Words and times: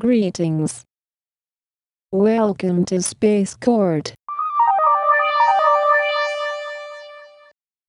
Greetings. 0.00 0.86
Welcome 2.10 2.86
to 2.86 3.02
Space 3.02 3.54
Court. 3.54 4.14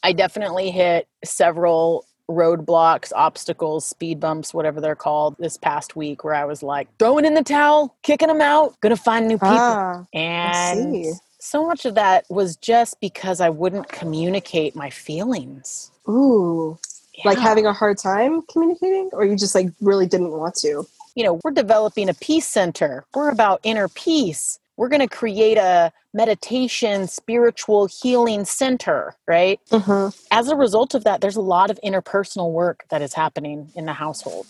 I 0.03 0.11
definitely 0.11 0.71
hit 0.71 1.08
several 1.24 2.05
roadblocks, 2.29 3.13
obstacles, 3.16 3.85
speed 3.85 4.19
bumps, 4.19 4.53
whatever 4.53 4.82
they're 4.82 4.93
called, 4.93 5.37
this 5.39 5.55
past 5.55 5.95
week 5.95 6.25
where 6.25 6.33
I 6.33 6.43
was 6.43 6.61
like 6.61 6.89
throwing 7.00 7.24
in 7.24 7.33
the 7.33 7.43
towel, 7.43 7.95
kicking 8.04 8.28
them 8.28 8.41
out, 8.41 8.78
gonna 8.82 8.98
find 8.98 9.30
new 9.30 9.38
people. 9.38 9.55
Ah, 9.55 10.05
and 10.14 10.93
see. 10.93 11.14
so 11.39 11.66
much 11.66 11.86
of 11.86 11.96
that 11.96 12.25
was 12.30 12.57
just 12.57 13.00
because 13.00 13.39
I 13.39 13.48
wouldn't 13.48 13.88
communicate 13.88 14.75
my 14.75 14.89
feelings. 14.89 15.91
ooh. 16.09 16.78
Like 17.23 17.38
having 17.38 17.68
a 17.68 17.73
hard 17.73 18.00
time 18.00 18.41
communicating, 18.52 19.12
or 19.14 19.23
you 19.23 19.38
just 19.38 19.55
like 19.55 19.68
really 19.80 20.07
didn't 20.07 20.32
want 20.32 20.55
to? 20.55 20.86
You 21.16 21.23
know, 21.23 21.39
we're 21.43 21.52
developing 21.52 22.09
a 22.09 22.14
peace 22.14 22.48
center. 22.48 23.04
We're 23.14 23.30
about 23.30 23.60
inner 23.64 23.88
peace. 23.88 24.60
We're 24.78 24.89
going 24.89 25.02
to 25.02 25.07
create 25.07 25.57
a 25.57 25.92
meditation, 26.14 27.07
spiritual 27.07 27.88
healing 27.88 28.46
center, 28.46 29.16
right? 29.28 29.60
Mm-hmm. 29.69 30.18
As 30.32 30.47
a 30.50 30.55
result 30.55 30.96
of 30.96 31.04
that, 31.04 31.21
there's 31.21 31.36
a 31.36 31.42
lot 31.42 31.69
of 31.69 31.79
interpersonal 31.86 32.52
work 32.52 32.86
that 32.90 33.02
is 33.02 33.14
happening 33.14 33.70
in 33.76 33.86
the 33.86 33.94
household. 33.94 34.48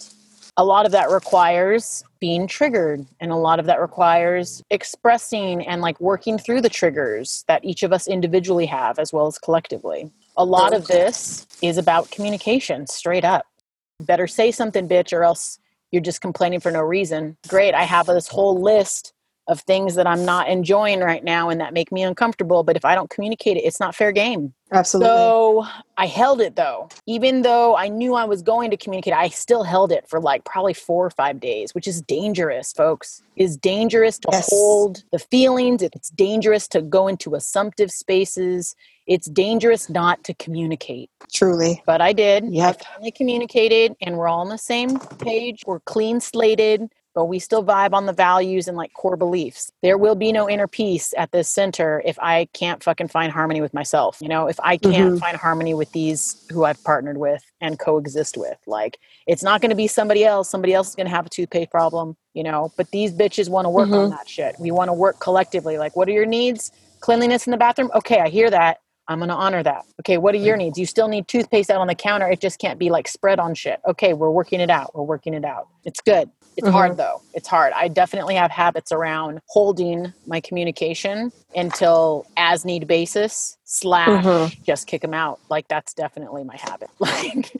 A 0.57 0.65
lot 0.65 0.85
of 0.85 0.91
that 0.91 1.09
requires 1.09 2.03
being 2.19 2.45
triggered, 2.45 3.05
and 3.19 3.31
a 3.31 3.35
lot 3.35 3.59
of 3.59 3.65
that 3.65 3.81
requires 3.81 4.61
expressing 4.69 5.65
and 5.65 5.81
like 5.81 5.99
working 5.99 6.37
through 6.37 6.61
the 6.61 6.69
triggers 6.69 7.43
that 7.47 7.63
each 7.63 7.83
of 7.83 7.93
us 7.93 8.07
individually 8.07 8.65
have 8.65 8.99
as 8.99 9.11
well 9.11 9.27
as 9.27 9.37
collectively. 9.37 10.11
A 10.37 10.45
lot 10.45 10.73
of 10.73 10.87
this 10.87 11.47
is 11.61 11.77
about 11.77 12.11
communication, 12.11 12.85
straight 12.87 13.25
up. 13.25 13.45
Better 14.01 14.27
say 14.27 14.51
something, 14.51 14.87
bitch, 14.87 15.13
or 15.13 15.23
else 15.23 15.59
you're 15.91 16.01
just 16.01 16.21
complaining 16.21 16.59
for 16.59 16.71
no 16.71 16.81
reason. 16.81 17.37
Great, 17.47 17.73
I 17.73 17.83
have 17.83 18.05
this 18.07 18.27
whole 18.27 18.61
list 18.61 19.13
of 19.51 19.59
things 19.61 19.95
that 19.95 20.07
I'm 20.07 20.23
not 20.23 20.47
enjoying 20.47 21.01
right 21.01 21.23
now 21.23 21.49
and 21.49 21.59
that 21.59 21.73
make 21.73 21.91
me 21.91 22.03
uncomfortable, 22.03 22.63
but 22.63 22.77
if 22.77 22.85
I 22.85 22.95
don't 22.95 23.09
communicate 23.09 23.57
it, 23.57 23.61
it's 23.61 23.81
not 23.81 23.93
fair 23.93 24.13
game. 24.13 24.53
Absolutely. 24.71 25.09
So 25.13 25.65
I 25.97 26.05
held 26.05 26.39
it 26.39 26.55
though. 26.55 26.87
Even 27.05 27.41
though 27.41 27.75
I 27.75 27.89
knew 27.89 28.15
I 28.15 28.23
was 28.23 28.41
going 28.41 28.71
to 28.71 28.77
communicate, 28.77 29.13
I 29.13 29.27
still 29.27 29.63
held 29.63 29.91
it 29.91 30.07
for 30.07 30.21
like 30.21 30.45
probably 30.45 30.73
four 30.73 31.05
or 31.05 31.09
five 31.09 31.41
days, 31.41 31.75
which 31.75 31.85
is 31.85 32.01
dangerous, 32.01 32.71
folks. 32.71 33.21
It's 33.35 33.57
dangerous 33.57 34.17
to 34.19 34.29
Yes. 34.31 34.47
hold 34.49 35.03
the 35.11 35.19
feelings. 35.19 35.81
It's 35.83 36.09
dangerous 36.11 36.69
to 36.69 36.81
go 36.81 37.09
into 37.09 37.35
assumptive 37.35 37.91
spaces. 37.91 38.73
It's 39.05 39.27
dangerous 39.29 39.89
not 39.89 40.23
to 40.23 40.33
communicate. 40.35 41.09
Truly. 41.33 41.83
But 41.85 41.99
I 41.99 42.13
did. 42.13 42.45
Yep. 42.45 42.77
I 42.79 42.83
finally 42.93 43.11
communicated 43.11 43.97
and 44.01 44.15
we're 44.15 44.29
all 44.29 44.39
on 44.39 44.49
the 44.49 44.57
same 44.57 44.97
page. 45.19 45.63
We're 45.67 45.81
clean 45.81 46.21
slated, 46.21 46.89
but 47.15 47.25
we 47.25 47.39
still 47.39 47.63
vibe 47.65 47.93
on 47.93 48.05
the 48.07 48.13
values 48.13 48.67
and 48.67 48.77
like 48.77 48.93
core 48.93 49.17
beliefs. 49.17 49.71
There 49.83 49.97
will 49.97 50.15
be 50.15 50.31
no 50.31 50.49
inner 50.49 50.67
peace 50.67 51.13
at 51.17 51.31
this 51.31 51.49
center 51.49 52.01
if 52.05 52.19
I 52.19 52.45
can't 52.53 52.83
fucking 52.83 53.09
find 53.09 53.31
harmony 53.31 53.61
with 53.61 53.73
myself. 53.73 54.17
You 54.21 54.29
know, 54.29 54.47
if 54.47 54.59
I 54.63 54.77
can't 54.77 55.15
Mhm. 55.15 55.19
find 55.19 55.37
harmony 55.37 55.73
with 55.73 55.91
these 55.93 56.37
who 56.51 56.65
I've 56.65 56.83
partnered 56.83 57.17
with 57.17 57.43
and 57.61 57.79
coexist 57.79 58.37
with. 58.37 58.57
Like 58.67 58.99
it's 59.27 59.43
not 59.43 59.61
going 59.61 59.71
to 59.71 59.75
be 59.75 59.87
somebody 59.87 60.25
else. 60.25 60.49
Somebody 60.49 60.73
else 60.73 60.89
is 60.89 60.95
going 60.95 61.07
to 61.07 61.15
have 61.15 61.25
a 61.25 61.29
toothpaste 61.29 61.71
problem, 61.71 62.17
you 62.33 62.43
know, 62.43 62.73
but 62.77 62.91
these 62.91 63.13
bitches 63.13 63.49
want 63.49 63.65
to 63.65 63.69
work 63.69 63.95
on 63.95 64.09
that 64.09 64.29
shit. 64.29 64.55
We 64.59 64.71
want 64.71 64.89
to 64.89 64.93
work 64.93 65.19
collectively. 65.19 65.77
Like, 65.77 65.95
what 65.95 66.07
are 66.09 66.11
your 66.13 66.25
needs? 66.27 66.71
Cleanliness 67.01 67.47
in 67.47 67.51
the 67.51 67.57
bathroom? 67.57 67.91
Okay, 67.95 68.19
I 68.19 68.29
hear 68.29 68.49
that. 68.49 68.79
I'm 69.07 69.19
going 69.19 69.29
to 69.29 69.35
honor 69.35 69.63
that. 69.63 69.83
Okay, 70.01 70.17
what 70.17 70.35
are 70.35 70.39
your 70.39 70.57
needs? 70.57 70.79
You 70.79 70.85
still 70.85 71.09
need 71.09 71.27
toothpaste 71.27 71.69
out 71.69 71.81
on 71.81 71.87
the 71.87 71.95
counter. 71.95 72.29
It 72.29 72.41
just 72.41 72.59
can't 72.59 72.79
be 72.79 72.89
like 72.89 73.07
spread 73.07 73.39
on 73.39 73.55
shit. 73.55 73.81
Okay, 73.87 74.13
we're 74.13 74.31
working 74.31 74.61
it 74.61 74.69
out. 74.69 74.95
We're 74.95 75.03
working 75.03 75.33
it 75.33 75.45
out. 75.45 75.67
It's 75.85 76.01
good. 76.01 76.29
It's 76.57 76.67
hard 76.67 76.97
though. 76.97 77.21
It's 77.33 77.47
hard. 77.47 77.73
I 77.73 77.87
definitely 77.87 78.35
have 78.35 78.51
habits 78.51 78.91
around 78.91 79.39
holding 79.47 80.13
my 80.27 80.41
communication 80.41 81.31
until 81.55 82.25
as 82.37 82.65
need 82.65 82.87
basis 82.87 83.57
slash 83.63 84.23
Mhm. 84.23 84.63
just 84.63 84.87
kick 84.87 85.01
them 85.01 85.13
out. 85.13 85.39
Like 85.49 85.67
that's 85.67 85.93
definitely 85.93 86.43
my 86.43 86.57
habit. 86.57 86.89
Like 86.99 87.55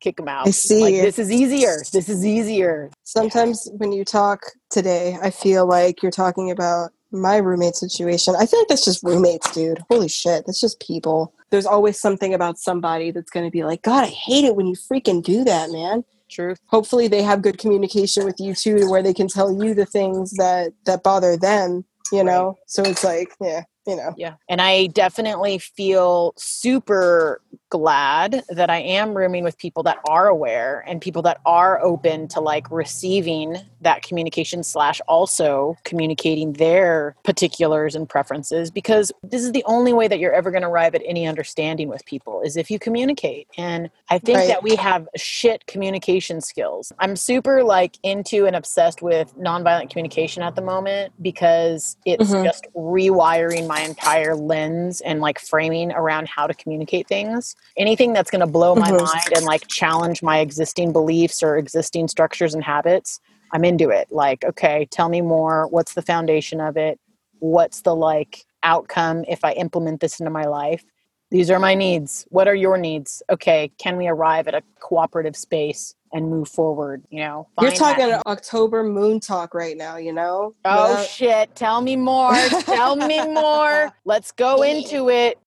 kick 0.00 0.16
them 0.16 0.28
out. 0.28 0.46
I 0.46 0.50
see. 0.50 0.82
Like 0.82 0.94
this 0.96 1.18
is 1.18 1.30
easier. 1.32 1.78
This 1.92 2.08
is 2.08 2.24
easier. 2.26 2.90
Sometimes 3.04 3.68
when 3.78 3.92
you 3.92 4.04
talk 4.04 4.40
today, 4.70 5.16
I 5.22 5.30
feel 5.30 5.66
like 5.66 6.02
you're 6.02 6.12
talking 6.12 6.50
about 6.50 6.90
my 7.10 7.36
roommate 7.36 7.76
situation. 7.76 8.34
I 8.38 8.44
feel 8.46 8.60
like 8.60 8.68
that's 8.68 8.84
just 8.84 9.02
roommates, 9.02 9.50
dude. 9.52 9.82
Holy 9.90 10.08
shit. 10.08 10.44
That's 10.46 10.60
just 10.60 10.80
people. 10.80 11.32
There's 11.50 11.66
always 11.66 11.98
something 12.00 12.34
about 12.34 12.58
somebody 12.58 13.12
that's 13.12 13.30
going 13.30 13.46
to 13.46 13.50
be 13.52 13.62
like, 13.62 13.82
God, 13.82 14.02
I 14.04 14.08
hate 14.08 14.44
it 14.44 14.56
when 14.56 14.66
you 14.66 14.74
freaking 14.74 15.22
do 15.22 15.44
that, 15.44 15.70
man. 15.70 16.04
Truth. 16.30 16.58
Hopefully 16.66 17.06
they 17.06 17.22
have 17.22 17.42
good 17.42 17.58
communication 17.58 18.24
with 18.24 18.36
you 18.38 18.54
too, 18.54 18.90
where 18.90 19.02
they 19.02 19.14
can 19.14 19.28
tell 19.28 19.62
you 19.62 19.74
the 19.74 19.86
things 19.86 20.32
that 20.32 20.72
that 20.86 21.02
bother 21.02 21.36
them, 21.36 21.84
you 22.12 22.24
know? 22.24 22.56
So 22.66 22.82
it's 22.82 23.04
like, 23.04 23.28
yeah, 23.40 23.64
you 23.86 23.96
know. 23.96 24.14
Yeah. 24.16 24.34
And 24.48 24.60
I 24.60 24.86
definitely 24.88 25.58
feel 25.58 26.32
super 26.36 27.40
glad 27.70 28.44
that 28.50 28.70
I 28.70 28.78
am 28.78 29.14
rooming 29.16 29.42
with 29.42 29.58
people 29.58 29.82
that 29.84 29.98
are 30.08 30.28
aware 30.28 30.84
and 30.86 31.00
people 31.00 31.22
that 31.22 31.40
are 31.44 31.82
open 31.82 32.28
to 32.28 32.40
like 32.40 32.70
receiving 32.70 33.56
that 33.80 34.02
communication 34.02 34.62
slash 34.62 35.00
also 35.08 35.76
communicating 35.84 36.52
their 36.54 37.16
particulars 37.24 37.94
and 37.94 38.08
preferences 38.08 38.70
because 38.70 39.10
this 39.22 39.42
is 39.42 39.52
the 39.52 39.64
only 39.66 39.92
way 39.92 40.06
that 40.08 40.18
you're 40.20 40.32
ever 40.32 40.50
going 40.50 40.62
to 40.62 40.68
arrive 40.68 40.94
at 40.94 41.02
any 41.04 41.26
understanding 41.26 41.88
with 41.88 42.04
people 42.06 42.40
is 42.42 42.56
if 42.56 42.70
you 42.70 42.78
communicate. 42.78 43.48
And 43.58 43.90
I 44.08 44.18
think 44.18 44.38
Right. 44.38 44.48
that 44.48 44.62
we 44.62 44.76
have 44.76 45.08
shit 45.16 45.66
communication 45.66 46.40
skills. 46.40 46.92
I'm 46.98 47.16
super 47.16 47.62
like 47.64 47.98
into 48.02 48.46
and 48.46 48.54
obsessed 48.56 49.02
with 49.02 49.36
nonviolent 49.36 49.90
communication 49.90 50.42
at 50.42 50.54
the 50.54 50.62
moment 50.62 51.12
because 51.22 51.96
it's 52.06 52.30
Mhm. 52.30 52.44
just 52.44 52.66
rewiring 52.74 53.66
my 53.66 53.73
entire 53.82 54.34
lens 54.36 55.00
and 55.00 55.20
like 55.20 55.38
framing 55.38 55.92
around 55.92 56.28
how 56.28 56.46
to 56.46 56.54
communicate 56.54 57.08
things. 57.08 57.54
Anything 57.76 58.12
that's 58.12 58.30
going 58.30 58.40
to 58.40 58.46
blow 58.46 58.74
my 58.74 58.90
Mhm. 58.90 59.04
mind 59.04 59.32
and 59.34 59.44
like 59.46 59.66
challenge 59.68 60.22
my 60.22 60.38
existing 60.40 60.92
beliefs 60.92 61.42
or 61.42 61.56
existing 61.56 62.08
structures 62.08 62.54
and 62.54 62.64
habits, 62.64 63.20
I'm 63.52 63.64
into 63.64 63.90
it. 63.90 64.08
Like, 64.10 64.44
okay, 64.44 64.86
tell 64.90 65.08
me 65.08 65.20
more. 65.20 65.66
What's 65.68 65.94
the 65.94 66.02
foundation 66.02 66.60
of 66.60 66.76
it? 66.76 66.98
What's 67.40 67.82
the 67.82 67.94
like 67.94 68.44
outcome 68.62 69.24
if 69.28 69.44
I 69.44 69.52
implement 69.52 70.00
this 70.00 70.20
into 70.20 70.30
my 70.30 70.44
life? 70.46 70.84
These 71.34 71.50
are 71.50 71.58
my 71.58 71.74
needs. 71.74 72.24
What 72.30 72.46
are 72.46 72.54
your 72.54 72.78
needs? 72.78 73.20
Okay, 73.28 73.72
can 73.76 73.96
we 73.96 74.06
arrive 74.06 74.46
at 74.46 74.54
a 74.54 74.62
cooperative 74.78 75.34
space 75.34 75.96
and 76.12 76.30
move 76.30 76.46
forward? 76.46 77.02
You 77.10 77.22
know, 77.24 77.48
You're 77.60 77.72
talking 77.72 78.06
that- 78.06 78.24
October 78.24 78.84
moon 78.84 79.18
talk 79.18 79.52
right 79.52 79.76
now, 79.76 79.96
you 79.96 80.12
know? 80.12 80.54
Oh 80.64 80.90
Without- 80.90 81.08
shit! 81.08 81.56
Tell 81.56 81.80
me 81.80 81.96
more. 81.96 82.36
Tell 82.60 82.94
me 82.94 83.20
more. 83.26 83.92
Let's 84.04 84.30
go 84.30 84.62
into 84.62 85.10
it. 85.10 85.40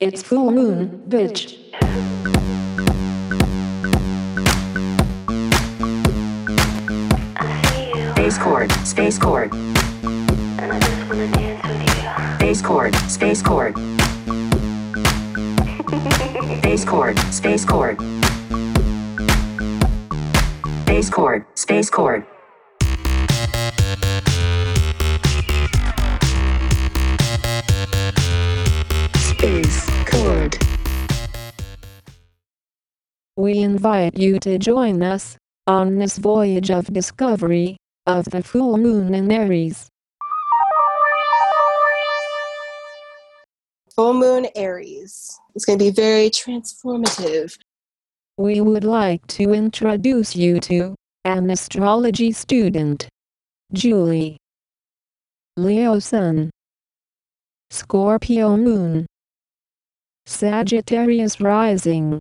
It's 0.00 0.22
full 0.22 0.50
moon, 0.50 1.04
bitch. 1.10 1.58
Space 8.12 8.38
Chord, 8.38 8.72
Space 8.86 9.18
Chord. 9.18 9.52
Space 12.36 12.62
Chord, 12.62 12.94
Space 12.94 13.42
Chord. 13.42 13.97
Space 16.58 16.84
Chord, 16.84 17.18
Space 17.32 17.64
Chord. 17.64 17.98
Chord, 21.10 21.46
Space 21.54 21.90
Chord. 21.90 22.26
Space 29.16 29.90
Chord. 30.06 30.58
We 33.36 33.58
invite 33.60 34.18
you 34.18 34.38
to 34.40 34.58
join 34.58 35.02
us 35.02 35.36
on 35.66 35.98
this 35.98 36.18
voyage 36.18 36.70
of 36.70 36.92
discovery 36.92 37.76
of 38.06 38.26
the 38.26 38.42
full 38.42 38.78
moon 38.78 39.14
in 39.14 39.30
Aries. 39.30 39.88
Full 43.98 44.14
moon 44.14 44.46
Aries. 44.54 45.40
It's 45.56 45.64
going 45.64 45.76
to 45.76 45.84
be 45.84 45.90
very 45.90 46.30
transformative. 46.30 47.58
We 48.36 48.60
would 48.60 48.84
like 48.84 49.26
to 49.38 49.52
introduce 49.52 50.36
you 50.36 50.60
to 50.60 50.94
an 51.24 51.50
astrology 51.50 52.30
student, 52.30 53.08
Julie. 53.72 54.36
Leo 55.56 55.98
Sun, 55.98 56.50
Scorpio 57.70 58.56
Moon, 58.56 59.04
Sagittarius 60.26 61.40
Rising. 61.40 62.20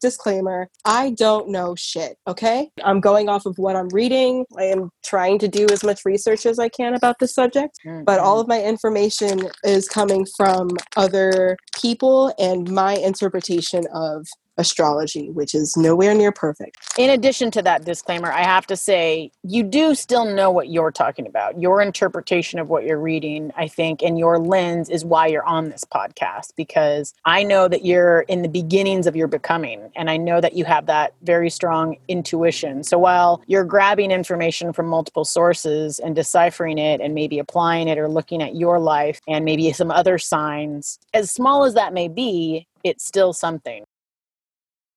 Disclaimer 0.00 0.68
I 0.84 1.10
don't 1.10 1.48
know 1.48 1.74
shit, 1.76 2.16
okay? 2.26 2.70
I'm 2.84 3.00
going 3.00 3.28
off 3.28 3.46
of 3.46 3.58
what 3.58 3.76
I'm 3.76 3.88
reading. 3.88 4.44
I 4.58 4.64
am 4.64 4.90
trying 5.04 5.38
to 5.40 5.48
do 5.48 5.66
as 5.70 5.84
much 5.84 6.04
research 6.04 6.46
as 6.46 6.58
I 6.58 6.68
can 6.68 6.94
about 6.94 7.18
this 7.18 7.34
subject, 7.34 7.78
but 8.04 8.20
all 8.20 8.34
mm-hmm. 8.34 8.40
of 8.42 8.48
my 8.48 8.62
information 8.62 9.48
is 9.64 9.88
coming 9.88 10.26
from 10.36 10.68
other 10.96 11.56
people 11.80 12.34
and 12.38 12.70
my 12.70 12.94
interpretation 12.94 13.84
of 13.92 14.26
astrology, 14.58 15.30
which 15.30 15.54
is 15.54 15.76
nowhere 15.76 16.14
near 16.14 16.32
perfect. 16.32 16.76
in 16.98 17.10
addition 17.10 17.50
to 17.52 17.62
that 17.62 17.84
disclaimer, 17.84 18.32
I 18.32 18.42
have 18.42 18.66
to 18.68 18.76
say 18.76 19.30
you 19.42 19.62
do 19.62 19.94
still 19.94 20.24
know 20.24 20.50
what 20.50 20.68
you're 20.68 20.90
talking 20.90 21.26
about. 21.26 21.60
Your 21.60 21.80
interpretation 21.80 22.58
of 22.58 22.68
what 22.68 22.84
you're 22.84 23.00
reading, 23.00 23.52
I 23.56 23.68
think, 23.68 24.02
and 24.02 24.18
your 24.18 24.38
lens 24.38 24.88
is 24.88 25.04
why 25.04 25.26
you're 25.26 25.44
on 25.44 25.68
this 25.68 25.84
podcast 25.84 26.52
because 26.56 27.14
I 27.24 27.42
know 27.42 27.68
that 27.68 27.84
you're 27.84 28.20
in 28.22 28.42
the 28.42 28.48
beginnings 28.48 29.06
of 29.06 29.16
your 29.16 29.28
becoming 29.28 29.90
and 29.94 30.08
I 30.08 30.16
know 30.16 30.40
that 30.40 30.54
you 30.54 30.64
have 30.64 30.86
that 30.86 31.14
very 31.22 31.50
strong 31.50 31.96
intuition. 32.08 32.82
So 32.82 32.98
while 32.98 33.42
you're 33.46 33.64
grabbing 33.64 34.10
information 34.10 34.72
from 34.72 34.86
multiple 34.86 35.24
sources 35.24 35.98
and 35.98 36.14
deciphering 36.14 36.78
it 36.78 37.00
and 37.00 37.14
maybe 37.14 37.38
applying 37.38 37.88
it 37.88 37.98
or 37.98 38.08
looking 38.08 38.42
at 38.42 38.56
your 38.56 38.78
life 38.78 39.20
and 39.28 39.44
maybe 39.44 39.72
some 39.72 39.90
other 39.90 40.18
signs, 40.18 40.98
as 41.12 41.30
small 41.30 41.64
as 41.64 41.74
that 41.74 41.92
may 41.92 42.08
be, 42.08 42.66
it's 42.84 43.04
still 43.04 43.32
something. 43.32 43.84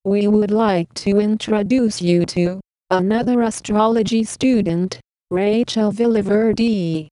We 0.05 0.27
would 0.27 0.51
like 0.51 0.93
to 0.95 1.19
introduce 1.19 2.01
you 2.01 2.25
to 2.27 2.61
another 2.89 3.41
astrology 3.41 4.23
student, 4.23 4.99
Rachel 5.29 5.91
Villaverde. 5.91 7.09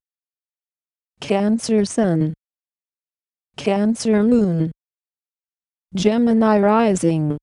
Cancer 1.20 1.84
Sun, 1.84 2.32
Cancer 3.56 4.22
Moon, 4.22 4.70
Gemini 5.94 6.58
Rising. 6.58 7.36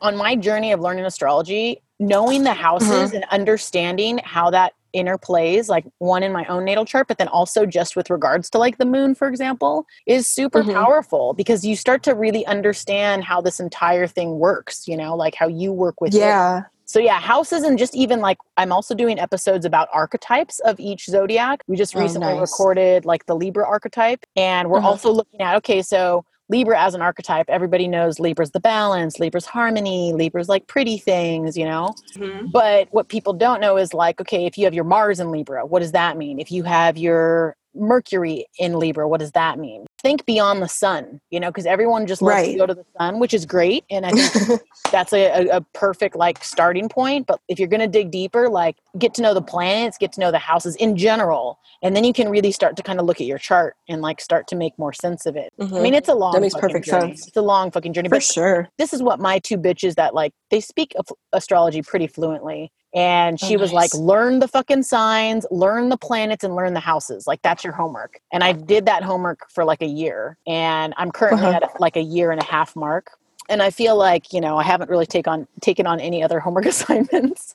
on 0.00 0.16
my 0.16 0.36
journey 0.36 0.72
of 0.72 0.80
learning 0.80 1.04
astrology, 1.04 1.82
knowing 1.98 2.44
the 2.44 2.52
houses 2.54 2.90
uh-huh. 2.90 3.16
and 3.16 3.24
understanding 3.30 4.18
how 4.18 4.50
that 4.50 4.74
interplays, 4.94 5.68
like 5.68 5.84
one 5.98 6.22
in 6.22 6.32
my 6.32 6.44
own 6.46 6.64
natal 6.64 6.84
chart, 6.84 7.08
but 7.08 7.18
then 7.18 7.28
also 7.28 7.66
just 7.66 7.96
with 7.96 8.10
regards 8.10 8.50
to 8.50 8.58
like 8.58 8.78
the 8.78 8.84
moon, 8.84 9.14
for 9.14 9.28
example, 9.28 9.86
is 10.06 10.26
super 10.26 10.62
Mhm. 10.62 10.74
powerful 10.74 11.32
because 11.34 11.64
you 11.64 11.76
start 11.76 12.02
to 12.04 12.14
really 12.14 12.44
understand 12.46 13.24
how 13.24 13.40
this 13.40 13.60
entire 13.60 14.06
thing 14.06 14.38
works, 14.38 14.86
you 14.88 14.96
know, 14.96 15.14
like 15.16 15.34
how 15.34 15.48
you 15.48 15.72
work 15.72 16.00
with 16.00 16.14
it. 16.14 16.18
Yeah. 16.18 16.64
So 16.86 16.98
yeah, 16.98 17.20
houses 17.20 17.62
and 17.62 17.78
just 17.78 17.94
even 17.94 18.20
like 18.20 18.38
I'm 18.56 18.72
also 18.72 18.94
doing 18.96 19.18
episodes 19.20 19.64
about 19.64 19.88
archetypes 19.92 20.58
of 20.60 20.80
each 20.80 21.06
zodiac. 21.06 21.62
We 21.68 21.76
just 21.76 21.94
Oh, 21.94 22.00
recently 22.00 22.34
nice. 22.34 22.40
recorded 22.40 23.04
like 23.04 23.26
the 23.26 23.36
Libra 23.36 23.64
archetype 23.64 24.24
and 24.34 24.68
we're 24.70 24.80
Mhm. 24.80 24.84
also 24.84 25.12
looking 25.12 25.40
at 25.40 25.54
okay, 25.58 25.82
so 25.82 26.24
Libra 26.50 26.80
as 26.80 26.94
an 26.94 27.00
archetype, 27.00 27.48
everybody 27.48 27.86
knows 27.86 28.18
Libra's 28.18 28.50
the 28.50 28.60
balance, 28.60 29.20
Libra's 29.20 29.46
harmony, 29.46 30.12
Libra's 30.12 30.48
like 30.48 30.66
pretty 30.66 30.98
things, 30.98 31.56
you 31.56 31.64
know? 31.64 31.94
Mm-hmm. 32.16 32.48
But 32.48 32.88
what 32.90 33.08
people 33.08 33.32
don't 33.32 33.60
know 33.60 33.76
is 33.76 33.94
like, 33.94 34.20
okay, 34.20 34.46
if 34.46 34.58
you 34.58 34.64
have 34.64 34.74
your 34.74 34.84
Mars 34.84 35.20
in 35.20 35.30
Libra, 35.30 35.64
what 35.64 35.78
does 35.80 35.92
that 35.92 36.16
mean? 36.16 36.40
If 36.40 36.50
you 36.50 36.64
have 36.64 36.98
your 36.98 37.56
Mercury 37.74 38.46
in 38.58 38.78
Libra, 38.80 39.06
what 39.08 39.20
does 39.20 39.30
that 39.32 39.58
mean? 39.58 39.86
Think 40.02 40.24
beyond 40.24 40.62
the 40.62 40.68
sun, 40.68 41.20
you 41.30 41.38
know, 41.40 41.50
because 41.50 41.66
everyone 41.66 42.06
just 42.06 42.22
loves 42.22 42.48
to 42.48 42.56
go 42.56 42.66
to 42.66 42.72
the 42.74 42.86
sun, 42.98 43.18
which 43.18 43.34
is 43.34 43.44
great. 43.44 43.84
And 43.90 44.06
I 44.06 44.10
think 44.10 44.60
that's 44.92 45.12
a, 45.12 45.48
a, 45.48 45.60
perfect 45.74 46.16
like 46.16 46.42
starting 46.42 46.88
point. 46.88 47.26
But 47.26 47.38
if 47.48 47.58
you're 47.58 47.68
going 47.68 47.80
to 47.80 47.86
dig 47.86 48.10
deeper, 48.10 48.48
like 48.48 48.76
get 48.98 49.12
to 49.14 49.22
know 49.22 49.34
the 49.34 49.42
planets, 49.42 49.98
get 49.98 50.12
to 50.12 50.20
know 50.20 50.30
the 50.30 50.38
houses 50.38 50.74
in 50.76 50.96
general, 50.96 51.58
and 51.82 51.94
then 51.94 52.04
you 52.04 52.14
can 52.14 52.30
really 52.30 52.50
start 52.50 52.76
to 52.76 52.82
kind 52.82 52.98
of 52.98 53.04
look 53.04 53.20
at 53.20 53.26
your 53.26 53.36
chart 53.36 53.76
and 53.88 54.00
like 54.00 54.22
start 54.22 54.46
to 54.48 54.56
make 54.56 54.78
more 54.78 54.92
sense 54.94 55.26
of 55.26 55.36
it. 55.36 55.52
I 55.60 55.64
Mhm. 55.64 55.82
mean, 55.82 55.94
it's 55.94 56.08
a 56.08 56.14
long 56.14 56.32
that 56.32 56.40
makes 56.40 56.54
perfect 56.54 56.86
journey. 56.86 57.08
sense. 57.16 57.28
It's 57.28 57.36
a 57.36 57.42
long 57.42 57.70
fucking 57.70 57.92
journey. 57.92 58.08
For 58.08 58.16
But 58.16 58.22
sure. 58.22 58.68
this 58.78 58.94
is 58.94 59.02
what 59.02 59.20
my 59.20 59.38
two 59.38 59.58
bitches 59.58 59.96
that 59.96 60.14
like 60.14 60.32
they 60.50 60.60
speak 60.60 60.94
of 60.98 61.06
astrology 61.32 61.82
pretty 61.82 62.06
fluently 62.06 62.72
and 62.94 63.38
she 63.38 63.56
Oh, 63.56 63.60
was 63.60 63.72
like 63.72 63.92
learn 63.94 64.40
the 64.40 64.48
fucking 64.48 64.82
signs 64.82 65.46
learn 65.50 65.88
the 65.90 65.96
planets 65.96 66.42
and 66.44 66.54
learn 66.56 66.74
the 66.74 66.80
houses. 66.80 67.26
Like 67.26 67.40
that's 67.42 67.62
your 67.64 67.72
homework. 67.72 68.20
And 68.32 68.42
i 68.42 68.52
did 68.52 68.86
that 68.86 69.02
homework 69.02 69.48
for 69.50 69.64
like 69.64 69.82
a 69.82 69.86
year 69.86 70.36
and 70.46 70.92
i'm 70.96 71.10
currently 71.12 71.46
Uh-huh. 71.46 71.60
at 71.62 71.80
like 71.80 71.96
a 71.96 72.02
year 72.02 72.30
and 72.32 72.40
a 72.40 72.44
half 72.44 72.74
mark 72.76 73.10
and 73.48 73.62
i 73.62 73.70
feel 73.70 73.96
like 73.96 74.32
you 74.32 74.40
know 74.40 74.56
i 74.58 74.62
haven't 74.62 74.90
really 74.90 75.06
take 75.06 75.26
on 75.28 75.46
taken 75.60 75.86
on 75.86 75.98
any 76.00 76.22
other 76.22 76.40
homework 76.40 76.66
assignments. 76.74 77.54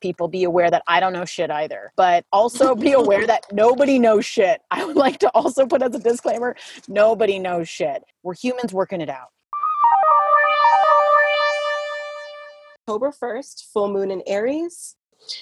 People 0.00 0.28
be 0.28 0.44
aware 0.44 0.70
that 0.70 0.82
i 0.86 1.00
don't 1.00 1.12
know 1.12 1.24
shit 1.24 1.50
either 1.50 1.92
but 1.96 2.24
also 2.32 2.74
be 2.74 2.92
aware 2.92 3.26
that 3.26 3.42
nobody 3.52 3.98
knows 3.98 4.24
shit. 4.24 4.60
I 4.70 4.84
would 4.84 4.96
like 4.96 5.18
to 5.20 5.28
also 5.30 5.66
put 5.66 5.82
as 5.82 5.94
a 5.94 5.98
disclaimer 5.98 6.56
nobody 6.88 7.38
knows 7.38 7.68
shit. 7.68 8.02
We're 8.22 8.34
humans 8.34 8.72
working 8.74 9.00
it 9.00 9.08
out 9.10 9.28
October 12.88 13.10
1st, 13.10 13.64
full 13.72 13.88
moon 13.92 14.12
in 14.12 14.22
Aries. 14.28 14.94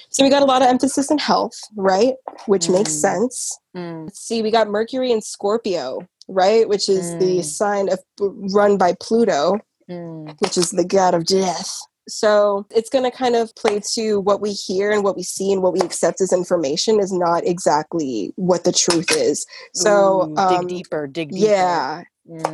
So 0.09 0.25
we 0.25 0.31
got 0.31 0.41
a 0.43 0.47
lot 0.47 0.63
of 0.63 0.69
emphasis 0.69 1.11
in 1.11 1.19
health, 1.19 1.53
right? 1.77 2.15
Which 2.47 2.71
makes 2.71 2.93
Mm. 2.97 3.01
sense. 3.01 3.59
Mm. 3.77 4.05
Let's 4.05 4.21
see, 4.21 4.41
we 4.41 4.51
got 4.51 4.69
Mercury 4.69 5.13
in 5.13 5.21
Scorpio, 5.21 5.99
right? 6.27 6.67
Which 6.67 6.89
is 6.89 7.11
the 7.19 7.41
Mm. 7.41 7.45
sign 7.45 7.89
of 7.93 7.99
run 8.19 8.79
by 8.79 8.95
Pluto, 8.99 9.59
Mm. 9.91 10.35
which 10.41 10.57
is 10.57 10.71
the 10.71 10.85
god 10.87 11.13
of 11.13 11.27
death. 11.27 11.71
So 12.09 12.65
it's 12.71 12.89
going 12.89 13.05
to 13.05 13.11
kind 13.11 13.37
of 13.37 13.55
play 13.57 13.81
to 13.93 14.21
what 14.21 14.41
we 14.41 14.53
hear 14.53 14.91
and 14.91 15.05
what 15.05 15.15
we 15.17 15.23
see 15.23 15.53
and 15.53 15.63
what 15.63 15.75
we 15.75 15.81
accept 15.81 16.23
as 16.23 16.33
information 16.33 16.99
is 16.99 17.13
not 17.13 17.45
exactly 17.47 18.33
what 18.37 18.65
the 18.65 18.73
truth 18.73 19.11
is. 19.11 19.45
So, 19.75 20.31
Ooh, 20.31 20.37
um, 20.39 20.67
dig 20.67 20.79
deeper, 20.79 21.07
dig 21.07 21.31
deeper. 21.31 21.47
yeah, 21.47 22.05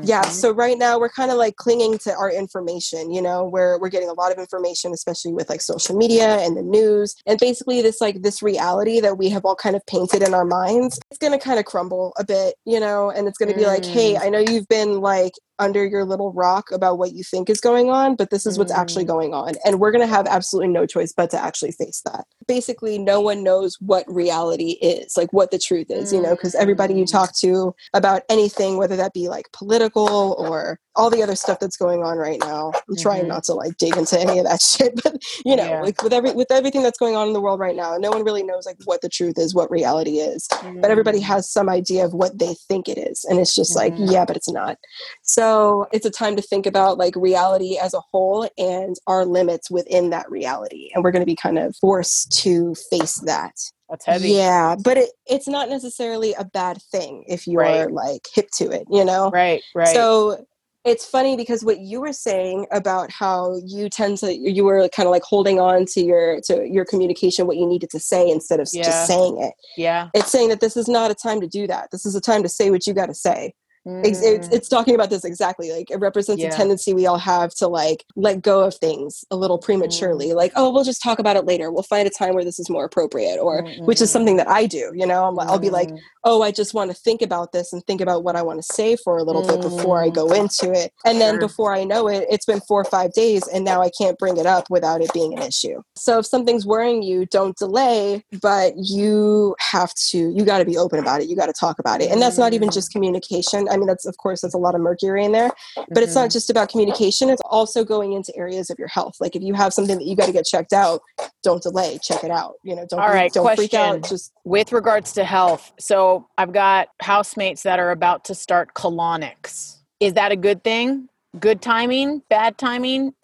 yeah 0.02 0.22
Mhm. 0.24 0.30
so 0.30 0.50
right 0.50 0.76
now 0.78 0.98
we're 0.98 1.08
kind 1.10 1.30
of 1.30 1.36
like 1.36 1.54
clinging 1.56 1.96
to 1.98 2.12
our 2.14 2.30
information 2.30 3.12
you 3.12 3.22
know 3.22 3.44
where 3.44 3.78
we're 3.78 3.88
getting 3.88 4.08
a 4.08 4.12
lot 4.14 4.32
of 4.32 4.38
information 4.38 4.92
especially 4.92 5.32
with 5.32 5.48
like 5.48 5.62
social 5.62 5.96
media 5.96 6.38
and 6.38 6.56
the 6.56 6.62
news 6.62 7.14
and 7.26 7.38
basically 7.38 7.80
this 7.80 8.00
like 8.00 8.22
this 8.22 8.42
reality 8.42 8.98
that 9.00 9.16
we 9.16 9.28
have 9.28 9.44
all 9.44 9.54
kind 9.54 9.76
of 9.76 9.86
painted 9.86 10.22
in 10.22 10.34
our 10.34 10.44
minds 10.44 10.98
it's 11.10 11.18
going 11.18 11.32
to 11.32 11.38
kind 11.38 11.58
of 11.60 11.66
crumble 11.66 12.12
a 12.18 12.24
bit 12.24 12.56
you 12.64 12.80
know 12.80 13.10
and 13.10 13.28
it's 13.28 13.38
going 13.38 13.50
to 13.50 13.56
be 13.56 13.64
like 13.66 13.84
hey 13.84 14.14
Mm. 14.14 14.22
i 14.24 14.28
know 14.28 14.38
you've 14.40 14.66
been 14.68 15.00
like 15.00 15.32
under 15.60 15.84
your 15.84 16.04
little 16.04 16.32
rock 16.32 16.70
about 16.72 16.98
what 16.98 17.12
you 17.12 17.22
think 17.22 17.48
is 17.50 17.60
going 17.60 17.90
on 17.90 18.16
but 18.16 18.30
this 18.30 18.46
is 18.46 18.58
what's 18.58 18.72
actually 18.72 19.04
Mm. 19.04 19.08
going 19.08 19.34
on 19.34 19.54
and 19.64 19.78
we're 19.78 19.92
going 19.92 20.00
to 20.08 20.14
have 20.16 20.26
absolutely 20.26 20.72
no 20.72 20.86
choice 20.86 21.12
but 21.12 21.30
to 21.30 21.38
actually 21.42 21.72
face 21.72 22.02
that 22.06 22.24
basically 22.48 22.98
no 22.98 23.20
one 23.20 23.44
knows 23.44 23.76
what 23.80 24.04
reality 24.12 24.70
is 24.82 25.16
like 25.16 25.32
what 25.32 25.50
the 25.52 25.58
truth 25.58 25.90
is 25.90 26.12
you 26.12 26.20
know 26.20 26.30
because 26.34 26.54
everybody 26.54 26.94
you 26.94 27.04
Mm. 27.04 27.12
talk 27.12 27.30
to 27.40 27.74
about 27.94 28.22
anything 28.28 28.76
whether 28.78 28.96
that 28.96 29.12
be 29.12 29.28
like 29.28 29.46
political 29.52 30.34
or 30.38 30.78
all 30.96 31.08
the 31.08 31.22
other 31.22 31.36
stuff 31.36 31.58
that's 31.60 31.76
going 31.76 32.02
on 32.02 32.18
right 32.18 32.40
now 32.40 32.72
i'm 32.88 32.96
trying 32.96 33.24
Mhm. 33.24 33.28
not 33.28 33.44
to 33.44 33.54
like 33.54 33.76
dig 33.78 33.96
into 33.96 34.18
any 34.18 34.38
of 34.40 34.44
that 34.46 34.60
shit 34.70 34.92
but 35.04 35.14
you 35.44 35.54
know 35.56 35.64
Yeah. 35.74 35.82
like 35.82 36.02
with 36.02 36.12
every 36.12 36.32
with 36.32 36.50
everything 36.50 36.82
that's 36.82 36.98
going 36.98 37.14
on 37.16 37.28
in 37.28 37.32
the 37.32 37.40
world 37.40 37.60
right 37.60 37.76
now 37.76 37.96
no 37.98 38.10
one 38.10 38.24
really 38.24 38.42
knows 38.42 38.66
like 38.66 38.78
what 38.86 39.00
the 39.00 39.08
truth 39.08 39.38
is 39.38 39.54
what 39.54 39.70
reality 39.70 40.16
is 40.18 40.48
but 40.80 40.90
everybody 40.90 41.20
Mm. 41.20 41.24
has 41.34 41.42
some 41.56 41.68
idea 41.68 42.04
of 42.04 42.12
what 42.12 42.32
they 42.38 42.54
think 42.68 42.88
it 42.88 42.98
is 42.98 43.24
and 43.28 43.38
it's 43.38 43.54
just 43.54 43.74
like 43.76 43.94
Mhm. 43.94 44.10
yeah 44.14 44.24
but 44.24 44.36
it's 44.36 44.50
not 44.60 44.76
so 45.22 45.49
it's 45.92 46.06
a 46.06 46.10
time 46.10 46.36
to 46.36 46.42
think 46.42 46.66
about 46.66 46.98
like 46.98 47.14
reality 47.16 47.78
as 47.78 47.94
a 47.94 48.00
whole 48.10 48.48
and 48.58 48.96
our 49.06 49.24
limits 49.24 49.70
within 49.70 50.10
that 50.10 50.30
reality 50.30 50.90
and 50.94 51.02
we're 51.04 51.10
going 51.10 51.22
to 51.22 51.26
be 51.26 51.36
kind 51.36 51.58
of 51.58 51.74
forced 51.76 52.32
to 52.42 52.74
face 52.90 53.16
that 53.26 53.54
That's 53.88 54.06
heavy. 54.06 54.30
yeah 54.30 54.76
but 54.82 54.96
it, 54.96 55.10
it's 55.26 55.48
not 55.48 55.68
necessarily 55.68 56.34
a 56.34 56.44
bad 56.44 56.78
thing 56.92 57.24
if 57.28 57.46
you're 57.46 57.90
like 57.90 58.26
hip 58.34 58.48
to 58.58 58.70
it 58.70 58.84
you 58.90 59.04
know 59.04 59.30
Right, 59.30 59.62
right. 59.74 59.88
so 59.88 60.44
it's 60.82 61.04
funny 61.04 61.36
because 61.36 61.62
what 61.62 61.78
you 61.80 62.00
were 62.00 62.12
saying 62.14 62.66
about 62.72 63.10
how 63.10 63.60
you 63.66 63.90
tend 63.90 64.16
to 64.18 64.34
you 64.34 64.64
were 64.64 64.88
kind 64.88 65.06
of 65.06 65.10
like 65.10 65.22
holding 65.22 65.60
on 65.60 65.84
to 65.92 66.00
your 66.02 66.40
to 66.46 66.66
your 66.66 66.84
communication 66.86 67.46
what 67.46 67.58
you 67.58 67.66
needed 67.66 67.90
to 67.90 68.00
say 68.00 68.28
instead 68.28 68.60
of 68.60 68.68
Yeah. 68.72 68.84
just 68.84 69.06
saying 69.06 69.36
it 69.42 69.52
yeah. 69.76 70.08
it's 70.14 70.30
saying 70.30 70.48
that 70.48 70.60
this 70.60 70.76
is 70.78 70.88
not 70.88 71.10
a 71.10 71.14
time 71.14 71.40
to 71.42 71.46
do 71.46 71.66
that 71.66 71.90
this 71.92 72.06
is 72.06 72.14
a 72.14 72.20
time 72.20 72.42
to 72.42 72.48
say 72.48 72.70
what 72.70 72.86
you 72.86 72.94
got 72.94 73.06
to 73.06 73.14
say 73.14 73.52
Ex- 73.86 74.20
it's, 74.22 74.48
Mm. 74.48 74.52
it's 74.52 74.68
talking 74.68 74.94
about 74.94 75.08
this 75.08 75.24
exactly 75.24 75.72
like 75.72 75.90
it 75.90 75.96
represents 76.00 76.42
Yeah. 76.42 76.48
a 76.48 76.52
tendency 76.52 76.92
we 76.92 77.06
all 77.06 77.16
have 77.16 77.54
to 77.54 77.66
like 77.66 78.04
let 78.14 78.42
go 78.42 78.60
of 78.60 78.74
things 78.74 79.24
a 79.30 79.36
little 79.36 79.56
prematurely 79.56 80.34
like 80.34 80.52
oh 80.54 80.70
we'll 80.70 80.84
just 80.84 81.02
talk 81.02 81.18
about 81.18 81.36
it 81.36 81.46
later 81.46 81.72
we'll 81.72 81.82
find 81.84 82.06
a 82.06 82.10
time 82.10 82.34
where 82.34 82.44
this 82.44 82.58
is 82.58 82.68
more 82.68 82.84
appropriate 82.84 83.38
or 83.40 83.62
which 83.86 84.02
is 84.02 84.10
Mm, 84.10 84.12
something 84.12 84.36
that 84.36 84.48
i 84.48 84.66
do 84.66 84.92
you 84.94 85.06
know 85.06 85.24
I'm, 85.24 85.34
like- 85.34 85.48
i'll 85.48 85.58
be 85.58 85.70
like 85.70 85.88
mm, 85.88 85.98
oh 86.24 86.42
i 86.42 86.50
just 86.50 86.74
want 86.74 86.90
to 86.90 86.94
think 86.94 87.22
about 87.22 87.52
this 87.52 87.72
and 87.72 87.82
think 87.86 88.02
about 88.02 88.22
what 88.22 88.36
i 88.36 88.42
want 88.42 88.58
to 88.62 88.72
say 88.74 88.96
for 88.96 89.16
a 89.16 89.22
little 89.22 89.46
bit 89.46 89.62
before 89.62 90.02
i 90.02 90.10
Mm. 90.10 90.14
go 90.14 90.30
into 90.32 90.72
it 90.72 90.92
and 91.06 91.18
then 91.18 91.34
Sure. 91.34 91.40
before 91.40 91.74
i 91.74 91.82
know 91.82 92.06
it 92.06 92.26
it's 92.30 92.44
been 92.44 92.60
four 92.68 92.82
or 92.82 92.84
five 92.84 93.14
days 93.14 93.46
and 93.48 93.64
now 93.64 93.80
i 93.80 93.90
can't 93.98 94.18
bring 94.18 94.36
it 94.36 94.44
up 94.44 94.68
without 94.68 95.00
it 95.00 95.10
being 95.14 95.32
an 95.32 95.42
issue 95.42 95.80
so 95.96 96.18
if 96.18 96.26
something's 96.26 96.66
worrying 96.66 97.02
you 97.02 97.24
don't 97.26 97.56
delay 97.56 98.22
but 98.42 98.74
you 98.76 99.56
have 99.58 99.94
to 100.10 100.18
you 100.36 100.44
got 100.44 100.58
to 100.58 100.66
be 100.66 100.76
open 100.76 100.98
about 100.98 101.22
it 101.22 101.28
you 101.30 101.34
got 101.34 101.46
to 101.46 101.54
talk 101.58 101.78
about 101.78 102.02
it 102.02 102.10
and 102.10 102.20
that's 102.20 102.36
not 102.36 102.52
even 102.52 102.68
Mm. 102.68 102.74
just 102.74 102.92
communication 102.92 103.66
i 103.70 103.76
mean 103.80 103.88
that's 103.88 104.06
of 104.06 104.16
course 104.18 104.40
that's 104.40 104.54
a 104.54 104.58
lot 104.58 104.74
of 104.74 104.80
mercury 104.80 105.24
in 105.24 105.32
there 105.32 105.50
but 105.88 106.02
it's 106.02 106.12
mhm. 106.12 106.22
not 106.22 106.30
just 106.30 106.50
about 106.50 106.68
communication 106.68 107.30
it's 107.30 107.42
also 107.46 107.84
going 107.84 108.12
into 108.12 108.34
areas 108.36 108.70
of 108.70 108.78
your 108.78 108.88
health 108.88 109.14
like 109.20 109.34
if 109.34 109.42
you 109.42 109.54
have 109.54 109.72
something 109.72 109.98
that 109.98 110.04
you 110.04 110.14
got 110.14 110.26
to 110.26 110.32
get 110.32 110.44
checked 110.44 110.72
out 110.72 111.00
don't 111.42 111.62
delay 111.62 111.98
check 112.02 112.22
it 112.22 112.30
out 112.30 112.54
you 112.62 112.76
know 112.76 112.86
don't 112.88 113.00
All 113.00 113.08
right, 113.08 113.32
don't 113.32 113.56
freak 113.56 113.74
out 113.74 114.00
question. 114.00 114.16
just 114.16 114.32
with 114.44 114.72
regards 114.72 115.12
to 115.12 115.24
health. 115.24 115.72
So 115.78 116.26
I've 116.36 116.52
got 116.52 116.88
housemates 117.00 117.62
that 117.62 117.78
are 117.78 117.90
about 117.90 118.24
to 118.26 118.34
start 118.34 118.74
colonics. 118.74 119.78
Is 120.00 120.14
that 120.14 120.32
a 120.32 120.36
good 120.36 120.64
thing? 120.64 121.08
Good 121.38 121.62
timing? 121.62 122.22
Bad 122.28 122.58
timing? 122.58 123.14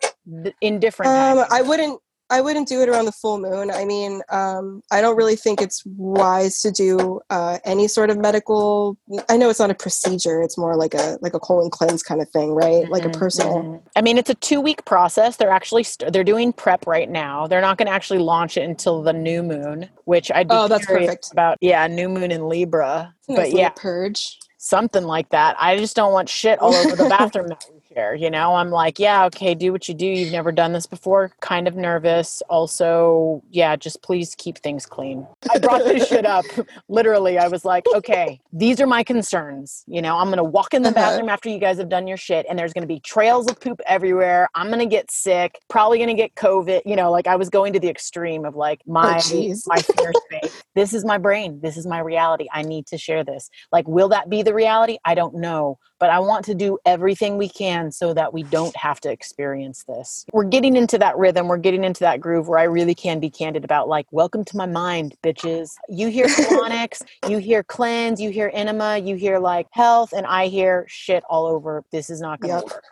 Th- 0.42 0.54
Indifferent. 0.60 1.10
um 1.10 1.38
timing? 1.38 1.44
i 1.50 1.62
wouldn't 1.62 2.00
I 2.28 2.40
wouldn't 2.40 2.66
do 2.66 2.82
it 2.82 2.88
around 2.88 3.04
the 3.04 3.12
full 3.12 3.38
moon. 3.38 3.70
I 3.70 3.84
mean, 3.84 4.20
um, 4.30 4.82
I 4.90 5.00
don't 5.00 5.16
really 5.16 5.36
think 5.36 5.62
it's 5.62 5.82
wise 5.86 6.60
to 6.62 6.72
do 6.72 7.20
uh, 7.30 7.58
any 7.64 7.86
sort 7.86 8.10
of 8.10 8.18
medical. 8.18 8.96
I 9.28 9.36
know 9.36 9.48
it's 9.48 9.60
not 9.60 9.70
a 9.70 9.74
procedure; 9.74 10.42
it's 10.42 10.58
more 10.58 10.76
like 10.76 10.92
a 10.94 11.18
like 11.22 11.34
a 11.34 11.38
colon 11.38 11.70
cleanse 11.70 12.02
kind 12.02 12.20
of 12.20 12.28
thing, 12.30 12.50
right? 12.50 12.88
Like 12.88 13.04
a 13.04 13.10
personal. 13.10 13.62
mhm. 13.62 13.82
I 13.94 14.00
mean, 14.02 14.18
it's 14.18 14.30
a 14.30 14.34
two 14.34 14.60
week 14.60 14.84
process. 14.84 15.36
They're 15.36 15.50
actually 15.50 15.84
st- 15.84 16.12
they're 16.12 16.24
doing 16.24 16.52
prep 16.52 16.86
right 16.86 17.08
now. 17.08 17.46
They're 17.46 17.60
not 17.60 17.78
going 17.78 17.86
to 17.86 17.92
actually 17.92 18.18
launch 18.20 18.56
it 18.56 18.62
until 18.62 19.02
the 19.02 19.12
new 19.12 19.42
moon, 19.44 19.88
which 20.04 20.30
I'd 20.32 20.48
be 20.48 20.54
Oh, 20.54 20.66
that's 20.68 20.86
perfect. 20.86 21.30
about. 21.32 21.58
Yeah, 21.60 21.86
new 21.86 22.08
moon 22.08 22.32
in 22.32 22.48
Libra, 22.48 23.14
Nice 23.28 23.36
but 23.38 23.52
yeah, 23.52 23.68
purge. 23.76 24.36
something 24.58 25.04
like 25.04 25.28
that. 25.28 25.54
I 25.60 25.76
just 25.76 25.94
don't 25.94 26.12
want 26.12 26.28
shit 26.28 26.58
all 26.58 26.74
over 26.74 26.96
the 26.96 27.08
bathroom 27.08 27.46
that 27.48 27.64
You 27.96 28.30
know, 28.30 28.54
I'm 28.56 28.70
like, 28.70 28.98
yeah, 28.98 29.24
okay, 29.26 29.54
do 29.54 29.72
what 29.72 29.88
you 29.88 29.94
do. 29.94 30.06
You've 30.06 30.32
never 30.32 30.52
done 30.52 30.72
this 30.72 30.86
before. 30.86 31.32
Kind 31.40 31.66
of 31.66 31.76
nervous. 31.76 32.42
Also, 32.50 33.42
yeah, 33.50 33.76
just 33.76 34.02
please 34.02 34.34
keep 34.36 34.58
things 34.58 34.84
clean. 34.86 35.26
I 35.50 35.58
brought 35.58 35.84
this 35.84 36.06
shit 36.08 36.26
up. 36.26 36.44
Literally, 36.88 37.38
I 37.38 37.48
was 37.48 37.64
like, 37.64 37.86
okay, 37.94 38.40
these 38.52 38.80
are 38.80 38.86
my 38.86 39.02
concerns. 39.02 39.84
You 39.86 40.02
know, 40.02 40.16
I'm 40.18 40.28
gonna 40.30 40.44
walk 40.44 40.74
in 40.74 40.82
the 40.82 40.90
Uh-huh. 40.90 40.94
bathroom 40.94 41.28
after 41.28 41.48
you 41.48 41.58
guys 41.58 41.78
have 41.78 41.88
done 41.88 42.06
your 42.06 42.16
shit, 42.18 42.46
and 42.48 42.58
there's 42.58 42.72
gonna 42.72 42.86
be 42.86 43.00
trails 43.00 43.48
of 43.48 43.58
poop 43.60 43.80
everywhere. 43.86 44.48
I'm 44.54 44.70
gonna 44.70 44.86
get 44.86 45.10
sick. 45.10 45.58
Probably 45.68 45.98
gonna 45.98 46.14
get 46.14 46.34
COVID. 46.34 46.82
You 46.84 46.96
know, 46.96 47.10
like 47.10 47.26
I 47.26 47.36
was 47.36 47.48
going 47.50 47.72
to 47.72 47.80
the 47.80 47.88
extreme 47.88 48.44
of 48.44 48.56
like 48.56 48.82
my 48.86 49.18
jeez. 49.22 49.66
my 49.66 49.80
fear 49.80 50.12
space. 50.30 50.52
This 50.74 50.92
is 50.94 51.04
my 51.04 51.18
brain. 51.18 51.60
This 51.62 51.76
is 51.76 51.86
my 51.86 51.98
reality. 52.00 52.46
I 52.52 52.62
need 52.62 52.86
to 52.88 52.98
share 52.98 53.24
this. 53.24 53.48
Like, 53.72 53.88
will 53.88 54.08
that 54.10 54.28
be 54.28 54.42
the 54.42 54.54
reality? 54.54 54.98
I 55.04 55.14
don't 55.14 55.34
know. 55.36 55.78
But 55.98 56.10
I 56.10 56.18
want 56.18 56.44
to 56.46 56.54
do 56.54 56.78
everything 56.84 57.38
we 57.38 57.48
can 57.48 57.85
so 57.92 58.14
that 58.14 58.32
we 58.32 58.42
don't 58.42 58.76
have 58.76 59.00
to 59.00 59.10
experience 59.10 59.84
this. 59.88 60.24
We're 60.32 60.44
getting 60.44 60.76
into 60.76 60.98
that 60.98 61.16
rhythm. 61.16 61.48
We're 61.48 61.56
getting 61.58 61.84
into 61.84 62.00
that 62.00 62.20
groove 62.20 62.48
where 62.48 62.58
I 62.58 62.64
really 62.64 62.94
can 62.94 63.20
be 63.20 63.30
candid 63.30 63.64
about, 63.64 63.88
like, 63.88 64.06
welcome 64.12 64.44
to 64.44 64.56
my 64.56 64.66
mind, 64.66 65.16
bitches. 65.24 65.74
You 65.88 66.08
hear 66.08 66.26
colonics, 66.26 67.02
you 67.26 67.38
hear 67.38 67.62
cleanse, 67.62 68.20
you 68.20 68.30
hear 68.30 68.50
enema, 68.54 68.98
you 68.98 69.16
hear 69.16 69.38
like 69.38 69.66
health, 69.72 70.12
and 70.12 70.26
I 70.26 70.46
hear 70.48 70.86
shit 70.88 71.24
all 71.28 71.46
over. 71.46 71.84
This 71.92 72.10
is 72.10 72.20
not 72.20 72.40
going 72.40 72.50
to 72.52 72.56
Yep. 72.56 72.64
work. 72.64 72.84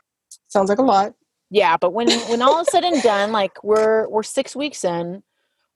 Sounds 0.48 0.68
like 0.68 0.78
a 0.78 0.82
lot. 0.82 1.14
Yeah, 1.50 1.76
but 1.76 1.92
when 1.92 2.08
when 2.30 2.42
all 2.42 2.60
is 2.60 2.68
said 2.68 2.84
and 2.84 3.02
done, 3.02 3.32
like 3.32 3.62
we're 3.62 4.08
we're 4.08 4.22
six 4.22 4.56
weeks 4.56 4.84
in, 4.84 5.22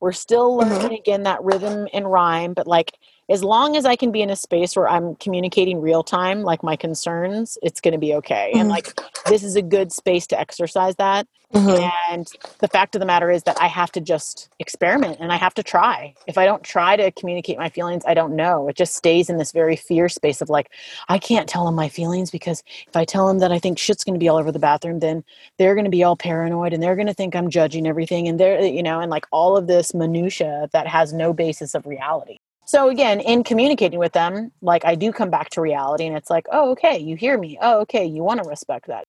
we're 0.01 0.13
still 0.13 0.57
Mhm. 0.59 0.71
learning 0.71 0.99
again 0.99 1.23
that 1.25 1.43
rhythm 1.43 1.89
and 1.93 2.11
rhyme. 2.11 2.55
But 2.55 2.67
like 2.67 2.93
as 3.31 3.45
long 3.45 3.77
as 3.77 3.85
I 3.87 3.97
can 3.97 4.13
be 4.13 4.23
in 4.23 4.31
a 4.31 4.37
space 4.37 4.77
where 4.77 4.89
I'm 4.89 5.17
communicating 5.17 5.81
real 5.81 6.03
time, 6.05 6.43
like 6.43 6.63
my 6.63 6.77
concerns, 6.77 7.59
it's 7.63 7.81
going 7.81 7.93
to 7.93 7.99
be 7.99 8.15
okay. 8.17 8.57
And 8.59 8.69
Mhm. 8.69 8.71
like 8.71 8.95
this 9.27 9.43
is 9.45 9.57
a 9.57 9.63
good 9.63 9.93
space 9.93 10.27
to 10.29 10.41
exercise 10.41 10.97
that. 10.97 11.27
Mhm. 11.55 11.93
And 12.11 12.29
the 12.61 12.69
fact 12.69 12.97
of 12.97 13.01
the 13.01 13.07
matter 13.07 13.31
is 13.31 13.45
that 13.45 13.57
I 13.61 13.69
have 13.69 13.93
to 13.93 14.01
just 14.01 14.51
experiment 14.59 15.19
and 15.21 15.33
I 15.33 15.37
have 15.37 15.55
to 15.55 15.63
try. 15.63 16.17
If 16.27 16.39
I 16.39 16.47
don't 16.47 16.65
try 16.65 16.97
to 16.97 17.13
communicate 17.13 17.59
my 17.59 17.69
feelings, 17.71 18.05
I 18.07 18.15
don't 18.15 18.37
know. 18.37 18.69
It 18.69 18.77
just 18.77 18.97
stays 18.97 19.31
in 19.31 19.39
this 19.39 19.53
very 19.53 19.77
fear 19.77 20.09
space 20.09 20.41
of 20.43 20.51
like, 20.51 20.71
I 21.09 21.19
can't 21.19 21.49
tell 21.49 21.67
them 21.67 21.77
my 21.77 21.89
feelings 21.89 22.31
because 22.33 22.63
if 22.89 22.97
I 22.97 23.05
tell 23.05 23.29
them 23.29 23.41
that 23.41 23.53
I 23.53 23.61
think 23.61 23.79
shit's 23.79 24.05
going 24.05 24.15
to 24.17 24.21
be 24.21 24.29
all 24.29 24.39
over 24.39 24.53
the 24.53 24.59
bathroom, 24.59 25.01
then 25.01 25.25
they're 25.59 25.77
going 25.77 25.85
to 25.87 25.91
be 25.91 26.05
all 26.05 26.17
paranoid 26.17 26.73
and 26.73 26.83
they're 26.83 26.97
going 26.97 27.09
to 27.09 27.15
think 27.15 27.37
I'm 27.37 27.51
judging 27.51 27.87
everything. 27.87 28.29
And 28.29 28.41
they're, 28.41 28.61
you 28.65 28.83
know, 28.83 29.01
and 29.01 29.11
like 29.11 29.27
all 29.33 29.57
of 29.57 29.69
this 29.69 29.95
minutia 29.95 30.69
that 30.73 30.89
has 30.89 31.13
no 31.13 31.35
basis 31.35 31.75
of 31.77 31.87
reality. 31.87 32.38
So 32.69 32.91
again, 32.91 33.21
in 33.21 33.45
communicating 33.45 33.99
with 33.99 34.13
them, 34.13 34.53
like 34.61 34.85
I 34.85 34.95
do 34.95 35.11
come 35.11 35.31
back 35.31 35.49
to 35.53 35.63
reality 35.63 36.05
and 36.05 36.15
it's 36.15 36.29
like, 36.29 36.45
oh, 36.53 36.73
okay, 36.73 36.99
you 36.99 37.17
hear 37.17 37.39
me. 37.39 37.57
Oh, 37.63 37.81
okay, 37.81 38.05
you 38.05 38.23
want 38.23 38.43
to 38.43 38.49
respect 38.49 38.89
that. 38.89 39.07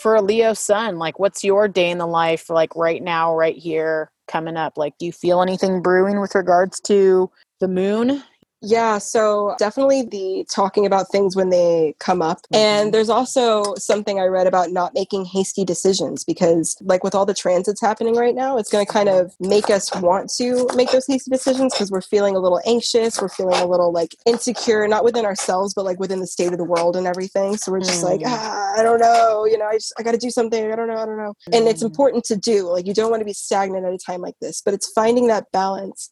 For 0.00 0.14
a 0.14 0.22
Leo 0.22 0.54
sun, 0.54 0.98
like 0.98 1.18
what's 1.18 1.44
your 1.44 1.68
day 1.68 1.90
in 1.90 1.98
the 1.98 2.06
life 2.06 2.48
like 2.48 2.74
right 2.74 3.02
now, 3.02 3.36
right 3.36 3.54
here, 3.54 4.10
coming 4.26 4.56
up? 4.56 4.78
Like, 4.78 4.96
do 4.96 5.04
you 5.04 5.12
feel 5.12 5.42
anything 5.42 5.82
brewing 5.82 6.18
with 6.18 6.34
regards 6.34 6.80
to 6.86 7.30
the 7.60 7.68
moon? 7.68 8.22
Yeah, 8.66 8.96
so 8.96 9.54
definitely 9.58 10.02
the 10.02 10.46
talking 10.50 10.86
about 10.86 11.10
things 11.12 11.36
when 11.36 11.50
they 11.50 11.94
come 12.00 12.22
up. 12.22 12.38
Mhm. 12.52 12.56
And 12.56 12.94
there's 12.94 13.10
also 13.10 13.74
something 13.76 14.18
I 14.18 14.24
read 14.24 14.46
about 14.46 14.70
not 14.70 14.94
making 14.94 15.26
hasty 15.26 15.64
decisions 15.66 16.24
because, 16.24 16.74
like, 16.80 17.04
with 17.04 17.14
all 17.14 17.26
the 17.26 17.34
transits 17.34 17.80
happening 17.80 18.14
right 18.16 18.34
now, 18.34 18.56
it's 18.56 18.70
going 18.70 18.84
to 18.86 18.90
kind 18.90 19.10
of 19.10 19.34
make 19.38 19.68
us 19.68 19.94
want 19.96 20.30
to 20.38 20.66
make 20.74 20.90
those 20.92 21.06
hasty 21.06 21.30
decisions 21.30 21.74
because 21.74 21.90
we're 21.90 22.00
feeling 22.00 22.36
a 22.36 22.38
little 22.38 22.60
anxious. 22.64 23.20
We're 23.20 23.28
feeling 23.28 23.56
a 23.60 23.66
little 23.66 23.92
like 23.92 24.16
insecure, 24.24 24.88
not 24.88 25.04
within 25.04 25.26
ourselves, 25.26 25.74
but 25.74 25.84
like 25.84 26.00
within 26.00 26.20
the 26.20 26.26
state 26.26 26.52
of 26.52 26.58
the 26.58 26.64
world 26.64 26.96
and 26.96 27.06
everything. 27.06 27.56
So 27.58 27.70
we're 27.70 27.80
just 27.80 28.02
like, 28.02 28.20
Mm. 28.20 28.28
ah, 28.28 28.72
I 28.78 28.82
don't 28.82 29.00
know, 29.00 29.44
you 29.44 29.58
know, 29.58 29.66
I 29.66 29.74
just, 29.74 29.92
I 29.98 30.02
got 30.02 30.12
to 30.12 30.18
do 30.18 30.30
something. 30.30 30.72
I 30.72 30.74
don't 30.76 30.88
know, 30.88 30.96
I 30.96 31.04
don't 31.04 31.18
know. 31.18 31.34
And 31.52 31.68
it's 31.68 31.82
Mm. 31.82 31.86
important 31.86 32.24
to 32.24 32.36
do. 32.36 32.68
Like, 32.70 32.86
you 32.86 32.94
don't 32.94 33.10
want 33.10 33.20
to 33.20 33.26
be 33.26 33.34
stagnant 33.34 33.84
at 33.84 33.92
a 33.92 33.98
time 33.98 34.22
like 34.22 34.36
this, 34.40 34.62
but 34.64 34.72
it's 34.72 34.88
finding 34.90 35.26
that 35.26 35.52
balance. 35.52 36.08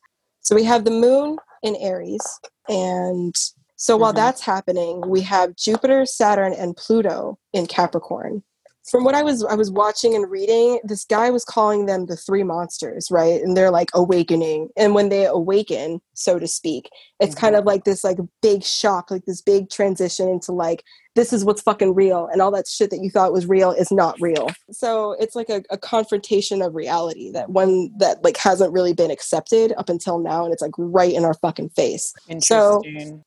So 0.53 0.57
we 0.57 0.65
have 0.65 0.85
the 0.85 0.91
moon 0.91 1.39
in 1.63 1.77
Aries. 1.77 2.21
And 2.69 3.35
so 3.77 3.97
while 3.97 4.13
Mhm. 4.13 4.17
that's 4.17 4.43
happening, 4.43 5.01
we 5.09 5.23
have 5.23 5.57
Jupiter, 5.57 6.05
Saturn, 6.05 6.53
and 6.53 6.77
Pluto 6.77 7.39
in 7.55 7.65
Capricorn. 7.65 8.43
From 8.91 9.03
what 9.03 9.15
I 9.15 9.23
was 9.23 9.43
I 9.45 9.55
was 9.55 9.71
watching 9.71 10.15
and 10.15 10.31
reading, 10.31 10.79
this 10.85 11.07
guy 11.07 11.31
was 11.31 11.43
calling 11.47 11.87
them 11.87 12.05
the 12.05 12.17
three 12.19 12.43
monsters, 12.43 13.11
right? 13.11 13.41
And 13.41 13.57
they're 13.57 13.71
like 13.71 13.89
awakening. 13.95 14.69
And 14.77 14.95
when 14.95 15.09
they 15.09 15.25
awaken, 15.25 16.03
so 16.13 16.39
to 16.39 16.47
speak, 16.47 16.91
it's 17.19 17.35
kind 17.35 17.57
of 17.57 17.65
like 17.65 17.85
this 17.85 18.05
like 18.05 18.19
big 18.43 18.63
shock, 18.63 19.11
like 19.11 19.25
this 19.25 19.41
big 19.41 19.71
transition 19.71 20.29
into 20.29 20.53
like 20.53 20.85
this 21.15 21.33
is 21.33 21.45
what's 21.45 21.63
fucking 21.63 21.95
real 21.95 22.29
and 22.33 22.41
all 22.41 22.51
that 22.51 22.67
shit 22.67 22.91
that 22.91 23.01
you 23.03 23.11
thought 23.11 23.33
was 23.33 23.47
real 23.47 23.71
is 23.73 23.91
not 23.91 24.17
real. 24.21 24.49
So 24.71 25.13
it's 25.19 25.37
like 25.37 25.49
a, 25.51 25.63
a 25.71 25.79
confrontation 25.79 26.63
of 26.63 26.75
reality 26.75 27.31
that 27.33 27.51
one 27.51 27.91
that 27.99 28.23
like 28.25 28.37
hasn't 28.37 28.73
really 28.73 28.95
been 28.95 29.11
accepted 29.11 29.73
up 29.77 29.89
until 29.89 30.19
now 30.19 30.45
and 30.45 30.53
it's 30.53 30.63
like 30.63 30.73
right 30.79 31.13
in 31.13 31.25
our 31.25 31.35
fucking 31.35 31.71
face. 31.71 32.13
So- 32.43 32.83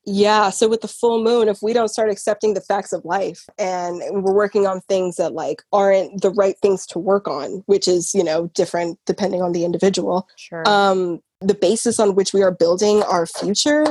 yeah 0.05 0.49
so 0.49 0.67
with 0.67 0.81
the 0.81 0.87
full 0.87 1.23
moon 1.23 1.47
if 1.47 1.59
we 1.61 1.73
don't 1.73 1.89
start 1.89 2.09
accepting 2.09 2.53
the 2.53 2.61
facts 2.61 2.93
of 2.93 3.03
life 3.05 3.45
and 3.57 4.01
we're 4.11 4.33
working 4.33 4.65
on 4.67 4.81
things 4.81 5.15
that 5.17 5.33
like 5.33 5.63
aren't 5.71 6.21
the 6.21 6.31
right 6.31 6.55
things 6.61 6.85
to 6.87 6.99
work 6.99 7.27
on 7.27 7.63
which 7.65 7.87
is 7.87 8.13
you 8.13 8.23
know 8.23 8.47
different 8.53 8.99
depending 9.05 9.41
on 9.41 9.51
the 9.51 9.65
individual 9.65 10.27
sure. 10.37 10.67
um, 10.67 11.19
the 11.41 11.53
basis 11.53 11.99
on 11.99 12.15
which 12.15 12.33
we 12.33 12.41
are 12.41 12.51
building 12.51 13.03
our 13.03 13.25
future 13.25 13.83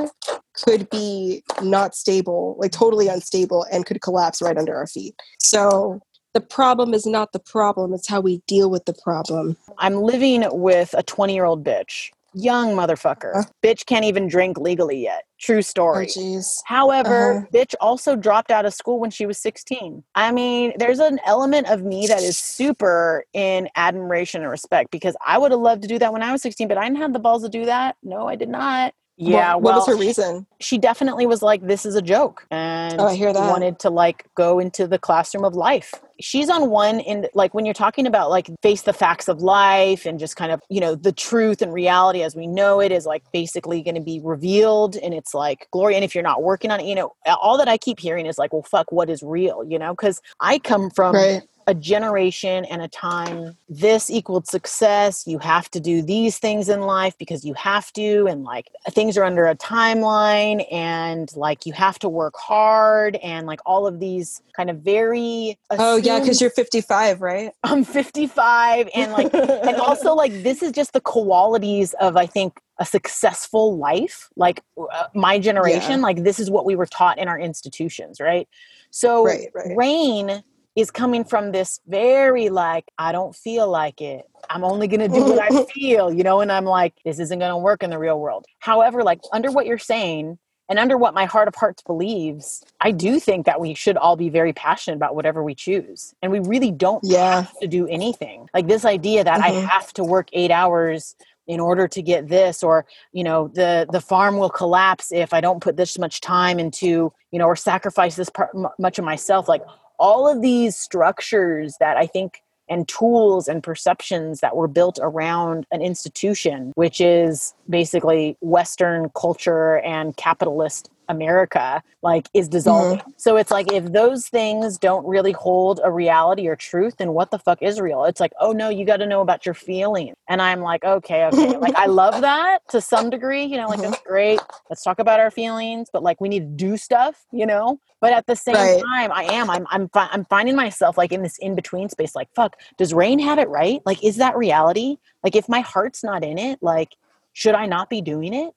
could 0.63 0.89
be 0.89 1.43
not 1.61 1.95
stable, 1.95 2.55
like 2.59 2.71
totally 2.71 3.07
unstable, 3.07 3.65
and 3.71 3.85
could 3.85 4.01
collapse 4.01 4.41
right 4.41 4.57
under 4.57 4.75
our 4.75 4.87
feet. 4.87 5.15
So 5.39 6.01
the 6.33 6.41
problem 6.41 6.93
is 6.93 7.05
not 7.05 7.31
the 7.31 7.39
problem, 7.39 7.93
it's 7.93 8.07
how 8.07 8.19
we 8.21 8.41
deal 8.47 8.69
with 8.69 8.85
the 8.85 8.93
problem. 9.03 9.57
I'm 9.77 9.95
living 9.95 10.45
with 10.51 10.93
a 10.97 11.03
20 11.03 11.33
year 11.33 11.45
old 11.45 11.63
bitch, 11.63 12.09
young 12.33 12.75
motherfucker. 12.75 13.31
Huh? 13.35 13.43
Bitch 13.63 13.85
can't 13.85 14.03
even 14.05 14.27
drink 14.27 14.57
legally 14.57 15.01
yet. 15.01 15.23
True 15.39 15.57
Oh, 15.57 15.61
story. 15.61 16.07
jeez. 16.07 16.57
However, 16.65 17.09
Uh-huh. 17.31 17.45
bitch 17.53 17.73
also 17.79 18.15
dropped 18.15 18.51
out 18.51 18.65
of 18.65 18.73
school 18.73 18.99
when 18.99 19.11
she 19.11 19.25
was 19.25 19.37
16. 19.37 20.03
I 20.15 20.31
mean, 20.33 20.73
there's 20.77 20.99
an 20.99 21.19
element 21.25 21.67
of 21.69 21.83
me 21.83 22.07
that 22.07 22.21
is 22.23 22.37
super 22.37 23.25
in 23.33 23.69
admiration 23.77 24.41
and 24.41 24.49
respect 24.51 24.91
because 24.91 25.15
I 25.25 25.37
would 25.37 25.51
have 25.51 25.61
loved 25.61 25.83
to 25.83 25.87
do 25.87 25.99
that 25.99 26.11
when 26.11 26.23
I 26.23 26.31
was 26.33 26.41
16, 26.41 26.67
but 26.67 26.77
I 26.77 26.83
didn't 26.83 26.97
have 26.97 27.13
the 27.13 27.19
balls 27.19 27.43
to 27.43 27.49
do 27.49 27.65
that. 27.65 27.95
No, 28.03 28.27
I 28.27 28.35
did 28.35 28.49
not. 28.49 28.93
Yeah, 29.17 29.55
What, 29.55 29.61
well, 29.63 29.73
what 29.73 29.75
was 29.75 29.87
her 29.87 29.95
reason? 29.95 30.47
she 30.61 30.77
definitely 30.77 31.27
was 31.27 31.41
like, 31.43 31.65
"This 31.67 31.85
is 31.85 31.95
a 31.95 32.01
joke," 32.01 32.47
and 32.51 32.99
Oh, 32.99 33.07
I 33.07 33.15
hear 33.15 33.33
that. 33.33 33.49
wanted 33.49 33.79
to 33.79 33.89
like 33.91 34.25
go 34.35 34.59
into 34.59 34.87
the 34.87 34.99
classroom 34.99 35.45
of 35.45 35.55
life. 35.55 35.93
She's 36.19 36.49
on 36.49 36.69
one 36.69 36.99
end, 37.01 37.29
like 37.33 37.53
when 37.53 37.65
you're 37.65 37.73
talking 37.75 38.07
about 38.07 38.29
like 38.31 38.49
face 38.63 38.83
the 38.83 38.93
facts 38.93 39.27
of 39.27 39.41
life 39.41 40.05
and 40.05 40.19
just 40.19 40.35
kind 40.35 40.51
of 40.51 40.61
you 40.69 40.81
know 40.81 40.95
the 40.95 41.11
truth 41.13 41.61
and 41.61 41.73
reality 41.73 42.23
as 42.23 42.35
we 42.35 42.47
know 42.47 42.81
it 42.81 42.91
is 42.91 43.05
like 43.05 43.23
basically 43.33 43.83
going 43.83 43.95
to 43.95 44.01
be 44.01 44.19
revealed, 44.23 44.97
and 44.97 45.13
it's 45.13 45.33
like 45.33 45.67
glory. 45.71 45.95
And 45.95 46.03
if 46.05 46.15
you're 46.15 46.23
not 46.23 46.43
working 46.43 46.71
on 46.71 46.79
it, 46.81 46.87
you 46.87 46.95
know, 46.95 47.11
all 47.27 47.57
that 47.59 47.67
I 47.69 47.77
keep 47.77 47.99
hearing 47.99 48.25
is 48.25 48.37
like, 48.37 48.53
"Well, 48.53 48.63
fuck, 48.63 48.91
what 48.91 49.09
is 49.09 49.23
real?" 49.23 49.63
You 49.63 49.79
know, 49.79 49.93
because 49.93 50.21
I 50.41 50.59
come 50.59 50.89
from 50.91 51.13
right. 51.15 51.43
A 51.67 51.73
generation 51.73 52.65
and 52.65 52.81
a 52.81 52.87
time 52.87 53.57
this 53.67 54.09
equaled 54.09 54.47
success 54.47 55.25
you 55.25 55.39
have 55.39 55.69
to 55.71 55.79
do 55.79 56.01
these 56.01 56.37
things 56.37 56.69
in 56.69 56.81
life 56.81 57.17
because 57.17 57.43
you 57.43 57.53
have 57.55 57.91
to 57.93 58.27
and 58.27 58.43
like 58.43 58.69
things 58.89 59.17
are 59.17 59.23
under 59.23 59.47
a 59.47 59.55
timeline 59.55 60.65
and 60.71 61.35
like 61.35 61.65
you 61.65 61.73
have 61.73 61.97
to 61.97 62.07
work 62.07 62.35
hard 62.37 63.15
and 63.17 63.47
like 63.47 63.59
all 63.65 63.87
of 63.87 63.99
these 63.99 64.41
kind 64.55 64.69
of 64.69 64.77
very 64.81 65.57
Oh, 65.71 65.97
yeah, 65.97 66.19
because 66.19 66.39
you're 66.39 66.49
55, 66.51 67.21
right? 67.21 67.51
i'm 67.63 67.83
55 67.83 68.89
and 68.93 69.11
like 69.11 69.33
and 69.33 69.77
also 69.77 70.13
like 70.23 70.31
this 70.43 70.61
is 70.61 70.71
just 70.71 70.93
the 70.93 71.01
qualities 71.01 71.93
of 71.99 72.15
i 72.15 72.25
think 72.25 72.59
a 72.79 72.85
successful 72.85 73.77
life 73.77 74.29
like 74.35 74.61
uh, 74.77 75.07
my 75.13 75.39
generation 75.39 76.01
like 76.01 76.23
this 76.23 76.39
is 76.39 76.49
what 76.51 76.65
we 76.65 76.75
were 76.75 76.85
taught 76.85 77.17
in 77.17 77.27
our 77.27 77.39
institutions 77.39 78.19
right 78.19 78.47
so 78.91 79.25
Right, 79.25 79.47
right. 79.53 79.75
rain 79.75 80.43
is 80.75 80.91
coming 80.91 81.23
from 81.23 81.51
this 81.51 81.79
very 81.87 82.49
like 82.49 82.85
i 82.97 83.11
don't 83.11 83.35
feel 83.35 83.69
like 83.69 84.01
it 84.01 84.23
i'm 84.49 84.63
only 84.63 84.87
going 84.87 84.99
to 84.99 85.07
do 85.07 85.23
what 85.23 85.39
i 85.41 85.65
feel 85.73 86.11
you 86.13 86.23
know 86.23 86.41
and 86.41 86.51
i'm 86.51 86.65
like 86.65 86.93
this 87.05 87.19
isn't 87.19 87.39
going 87.39 87.51
to 87.51 87.57
work 87.57 87.83
in 87.83 87.89
the 87.89 87.99
real 87.99 88.19
world 88.19 88.45
however 88.59 89.03
like 89.03 89.21
under 89.33 89.51
what 89.51 89.65
you're 89.65 89.77
saying 89.77 90.37
and 90.69 90.79
under 90.79 90.97
what 90.97 91.13
my 91.13 91.25
heart 91.25 91.47
of 91.47 91.55
hearts 91.55 91.83
believes, 91.83 92.63
I 92.81 92.89
do 92.91 93.19
think 93.19 93.45
that 93.45 93.59
we 93.59 93.75
should 93.75 93.97
all 93.97 94.15
be 94.15 94.29
very 94.29 94.51
passionate 94.51 94.95
about 94.97 95.15
whatever 95.15 95.43
we 95.43 95.53
choose. 95.53 96.15
And 96.23 96.31
we 96.31 96.39
really 96.39 96.71
don't 96.71 97.03
Yeah. 97.03 97.43
have 97.43 97.59
to 97.59 97.67
do 97.67 97.87
anything. 97.87 98.49
Like 98.53 98.67
this 98.67 98.83
idea 98.83 99.23
that 99.23 99.41
I 99.43 99.51
Mhm. 99.51 99.67
have 99.67 99.93
to 99.93 100.03
work 100.03 100.27
eight 100.33 100.49
hours 100.51 101.15
in 101.47 101.59
order 101.59 101.87
to 101.87 102.01
get 102.01 102.27
this 102.27 102.63
or 102.63 102.87
you 103.11 103.23
know 103.23 103.47
the 103.49 103.85
the 103.91 104.01
farm 104.01 104.37
will 104.37 104.49
collapse 104.49 105.11
if 105.11 105.31
i 105.31 105.39
don't 105.39 105.61
put 105.61 105.77
this 105.77 105.99
much 105.99 106.19
time 106.19 106.57
into 106.59 107.13
you 107.31 107.37
know 107.37 107.45
or 107.45 107.55
sacrifice 107.55 108.15
this 108.15 108.29
part 108.31 108.49
m- 108.55 108.65
much 108.79 108.97
of 108.97 109.05
myself 109.05 109.47
like 109.47 109.61
all 109.99 110.27
of 110.27 110.41
these 110.41 110.75
structures 110.75 111.75
that 111.79 111.97
i 111.97 112.05
think 112.05 112.41
and 112.67 112.87
tools 112.87 113.47
and 113.47 113.61
perceptions 113.61 114.39
that 114.39 114.55
were 114.55 114.67
built 114.67 114.99
around 115.01 115.65
an 115.71 115.81
institution 115.81 116.71
which 116.75 116.99
is 116.99 117.53
basically 117.69 118.37
western 118.41 119.09
culture 119.15 119.77
and 119.79 120.17
capitalist 120.17 120.89
america 121.09 121.81
like 122.01 122.27
is 122.33 122.47
dissolving. 122.47 123.01
So 123.17 123.35
it's 123.37 123.51
like 123.51 123.71
if 123.71 123.91
those 123.91 124.27
things 124.27 124.77
don't 124.77 125.05
really 125.05 125.31
hold 125.31 125.79
a 125.83 125.91
reality 125.91 126.47
or 126.47 126.55
truth 126.55 126.95
then 126.97 127.13
what 127.13 127.31
the 127.31 127.39
fuck 127.39 127.61
is 127.61 127.79
real? 127.81 128.05
It's 128.05 128.19
like 128.19 128.31
oh 128.39 128.51
no 128.51 128.69
you 128.69 128.85
got 128.85 128.97
to 128.97 129.05
know 129.07 129.21
about 129.21 129.45
your 129.45 129.55
feelings. 129.55 130.15
And 130.29 130.41
i'm 130.41 130.61
like 130.61 130.83
okay 130.83 131.25
okay. 131.25 131.57
Like 131.57 131.75
i 131.75 131.85
love 132.01 132.21
that 132.21 132.59
to 132.69 132.81
some 132.81 133.09
degree 133.09 133.43
you 133.45 133.57
know 133.57 133.67
like 133.69 133.79
Mhm. 133.79 133.91
that's 133.91 134.01
great 134.03 134.39
let's 134.69 134.83
talk 134.83 134.99
about 134.99 135.19
our 135.19 135.31
feelings 135.31 135.89
but 135.91 136.03
like 136.03 136.21
we 136.21 136.29
need 136.29 136.39
to 136.57 136.65
do 136.65 136.77
stuff 136.77 137.25
you 137.31 137.45
know? 137.45 137.79
But 138.01 138.13
at 138.13 138.27
the 138.27 138.35
same 138.35 138.55
Right. 138.55 138.83
time 138.93 139.11
i 139.11 139.23
am 139.23 139.49
i'm 139.49 139.65
i'm, 139.71 139.89
fi- 139.89 140.09
I'm 140.11 140.25
finding 140.25 140.55
myself 140.55 140.97
like 140.97 141.11
in 141.11 141.23
this 141.23 141.37
in 141.39 141.55
between 141.55 141.89
space 141.89 142.15
like 142.15 142.29
fuck 142.35 142.55
does 142.77 142.93
rain 142.93 143.19
have 143.19 143.39
it 143.39 143.49
right? 143.49 143.81
Like 143.85 144.03
is 144.03 144.17
that 144.17 144.37
reality? 144.37 144.97
Like 145.23 145.35
if 145.35 145.49
my 145.49 145.61
heart's 145.61 146.03
not 146.03 146.23
in 146.23 146.37
it 146.37 146.59
like 146.61 146.95
should 147.33 147.55
i 147.55 147.65
not 147.65 147.89
be 147.89 148.01
doing 148.01 148.33
it 148.33 148.53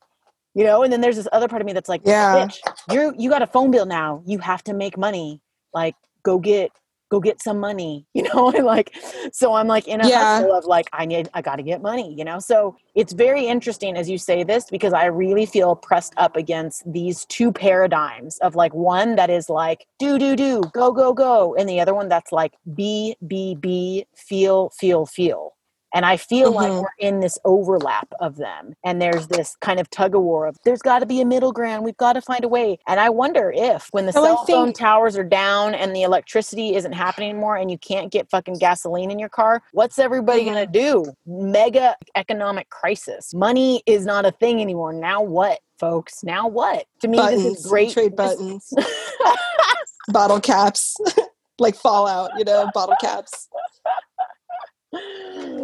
you 0.59 0.65
know 0.65 0.83
and 0.83 0.93
then 0.93 1.00
there's 1.00 1.17
this 1.17 1.29
other 1.33 1.47
part 1.49 1.62
of 1.62 1.67
me 1.67 1.73
that's 1.73 1.88
like 1.88 2.03
Yeah. 2.05 2.47
bitch. 2.47 2.59
You 2.93 3.15
you 3.17 3.31
got 3.31 3.43
a 3.43 3.47
phone 3.47 3.71
bill 3.71 3.87
now. 3.87 4.23
You 4.27 4.38
have 4.41 4.62
to 4.65 4.75
make 4.75 4.99
money. 4.99 5.41
Like 5.73 5.95
go 6.25 6.38
get 6.38 6.73
go 7.11 7.21
get 7.21 7.41
some 7.41 7.59
money 7.59 8.07
you 8.15 8.23
know 8.23 8.50
and 8.50 8.67
like 8.67 8.95
so 9.33 9.55
i'm 9.55 9.67
like 9.67 9.88
in 9.88 10.00
a 10.03 10.09
Yeah. 10.09 10.37
hustle 10.37 10.53
of 10.55 10.65
like 10.67 10.88
i 10.93 11.07
need 11.07 11.29
i 11.33 11.41
got 11.41 11.57
to 11.57 11.62
get 11.62 11.81
money 11.81 12.15
you 12.19 12.25
know? 12.25 12.38
So 12.38 12.77
it's 12.95 13.12
very 13.12 13.47
interesting 13.47 13.97
as 13.97 14.11
you 14.11 14.19
say 14.19 14.45
this 14.45 14.65
because 14.71 14.93
i 14.93 15.07
really 15.07 15.47
feel 15.47 15.75
pressed 15.75 16.12
up 16.17 16.37
against 16.37 16.91
these 16.91 17.25
two 17.27 17.50
paradigms 17.53 18.37
of 18.38 18.57
like 18.57 18.75
one 18.75 19.17
that 19.17 19.31
is 19.31 19.49
like 19.49 19.87
do 19.99 20.19
do 20.19 20.37
do 20.37 20.61
go 20.75 20.93
go 20.93 21.15
go 21.15 21.55
and 21.55 21.67
the 21.69 21.81
other 21.81 21.95
one 21.95 22.09
that's 22.09 22.33
like 22.33 22.53
be 22.75 23.17
be 23.27 23.55
be 23.55 24.07
feel 24.15 24.71
feel 24.79 25.07
feel 25.07 25.55
and 25.95 26.04
I 26.04 26.16
feel 26.16 26.52
like 26.52 26.71
Mhm. 26.71 26.83
we're 26.83 26.88
in 26.99 27.21
this 27.21 27.38
overlap 27.45 28.09
of 28.21 28.37
them. 28.37 28.75
And 28.85 29.00
there's 29.00 29.28
this 29.28 29.57
kind 29.61 29.80
of 29.80 29.88
tug 29.90 30.14
of 30.14 30.23
war 30.23 30.47
of 30.47 30.57
there's 30.64 30.83
got 30.83 30.99
to 31.00 31.07
be 31.07 31.21
a 31.21 31.25
middle 31.25 31.52
ground. 31.52 31.85
We've 31.85 31.97
got 31.97 32.12
to 32.14 32.21
find 32.21 32.45
a 32.45 32.49
way. 32.49 32.78
And 32.87 33.00
I 33.00 33.09
wonder 33.11 33.52
if 33.54 33.88
when 33.92 34.07
the 34.07 34.11
I 34.11 34.23
cell 34.23 34.45
phone 34.47 34.73
towers 34.73 35.16
are 35.16 35.25
down 35.25 35.75
and 35.75 35.95
the 35.97 36.02
electricity 36.02 36.75
isn't 36.76 36.92
happening 36.92 37.30
anymore 37.30 37.57
and 37.57 37.71
you 37.71 37.78
can't 37.78 38.12
get 38.12 38.30
fucking 38.30 38.54
gasoline 38.59 39.11
in 39.11 39.18
your 39.18 39.28
car, 39.30 39.62
what's 39.73 39.99
everybody 39.99 40.42
Mhm. 40.42 40.52
going 40.52 40.66
to 40.66 40.73
do? 40.73 41.04
Mega 41.26 41.97
economic 42.16 42.68
crisis. 42.71 43.33
Money 43.35 43.83
is 43.87 44.04
not 44.04 44.26
a 44.26 44.30
thing 44.33 44.61
anymore. 44.61 44.92
Now 44.92 45.23
what, 45.23 45.61
folks? 45.78 46.23
Now 46.23 46.49
what? 46.49 46.85
To 47.00 47.09
me, 47.09 47.16
buttons, 47.16 47.42
this 47.45 47.59
is 47.61 47.66
great. 47.66 47.92
trade 47.92 48.14
buttons, 48.16 48.73
bottle 50.09 50.40
caps, 50.40 50.97
like 51.59 51.75
Fallout, 51.75 52.30
you 52.38 52.45
know, 52.45 52.71
bottle 52.75 52.97
caps, 53.00 53.49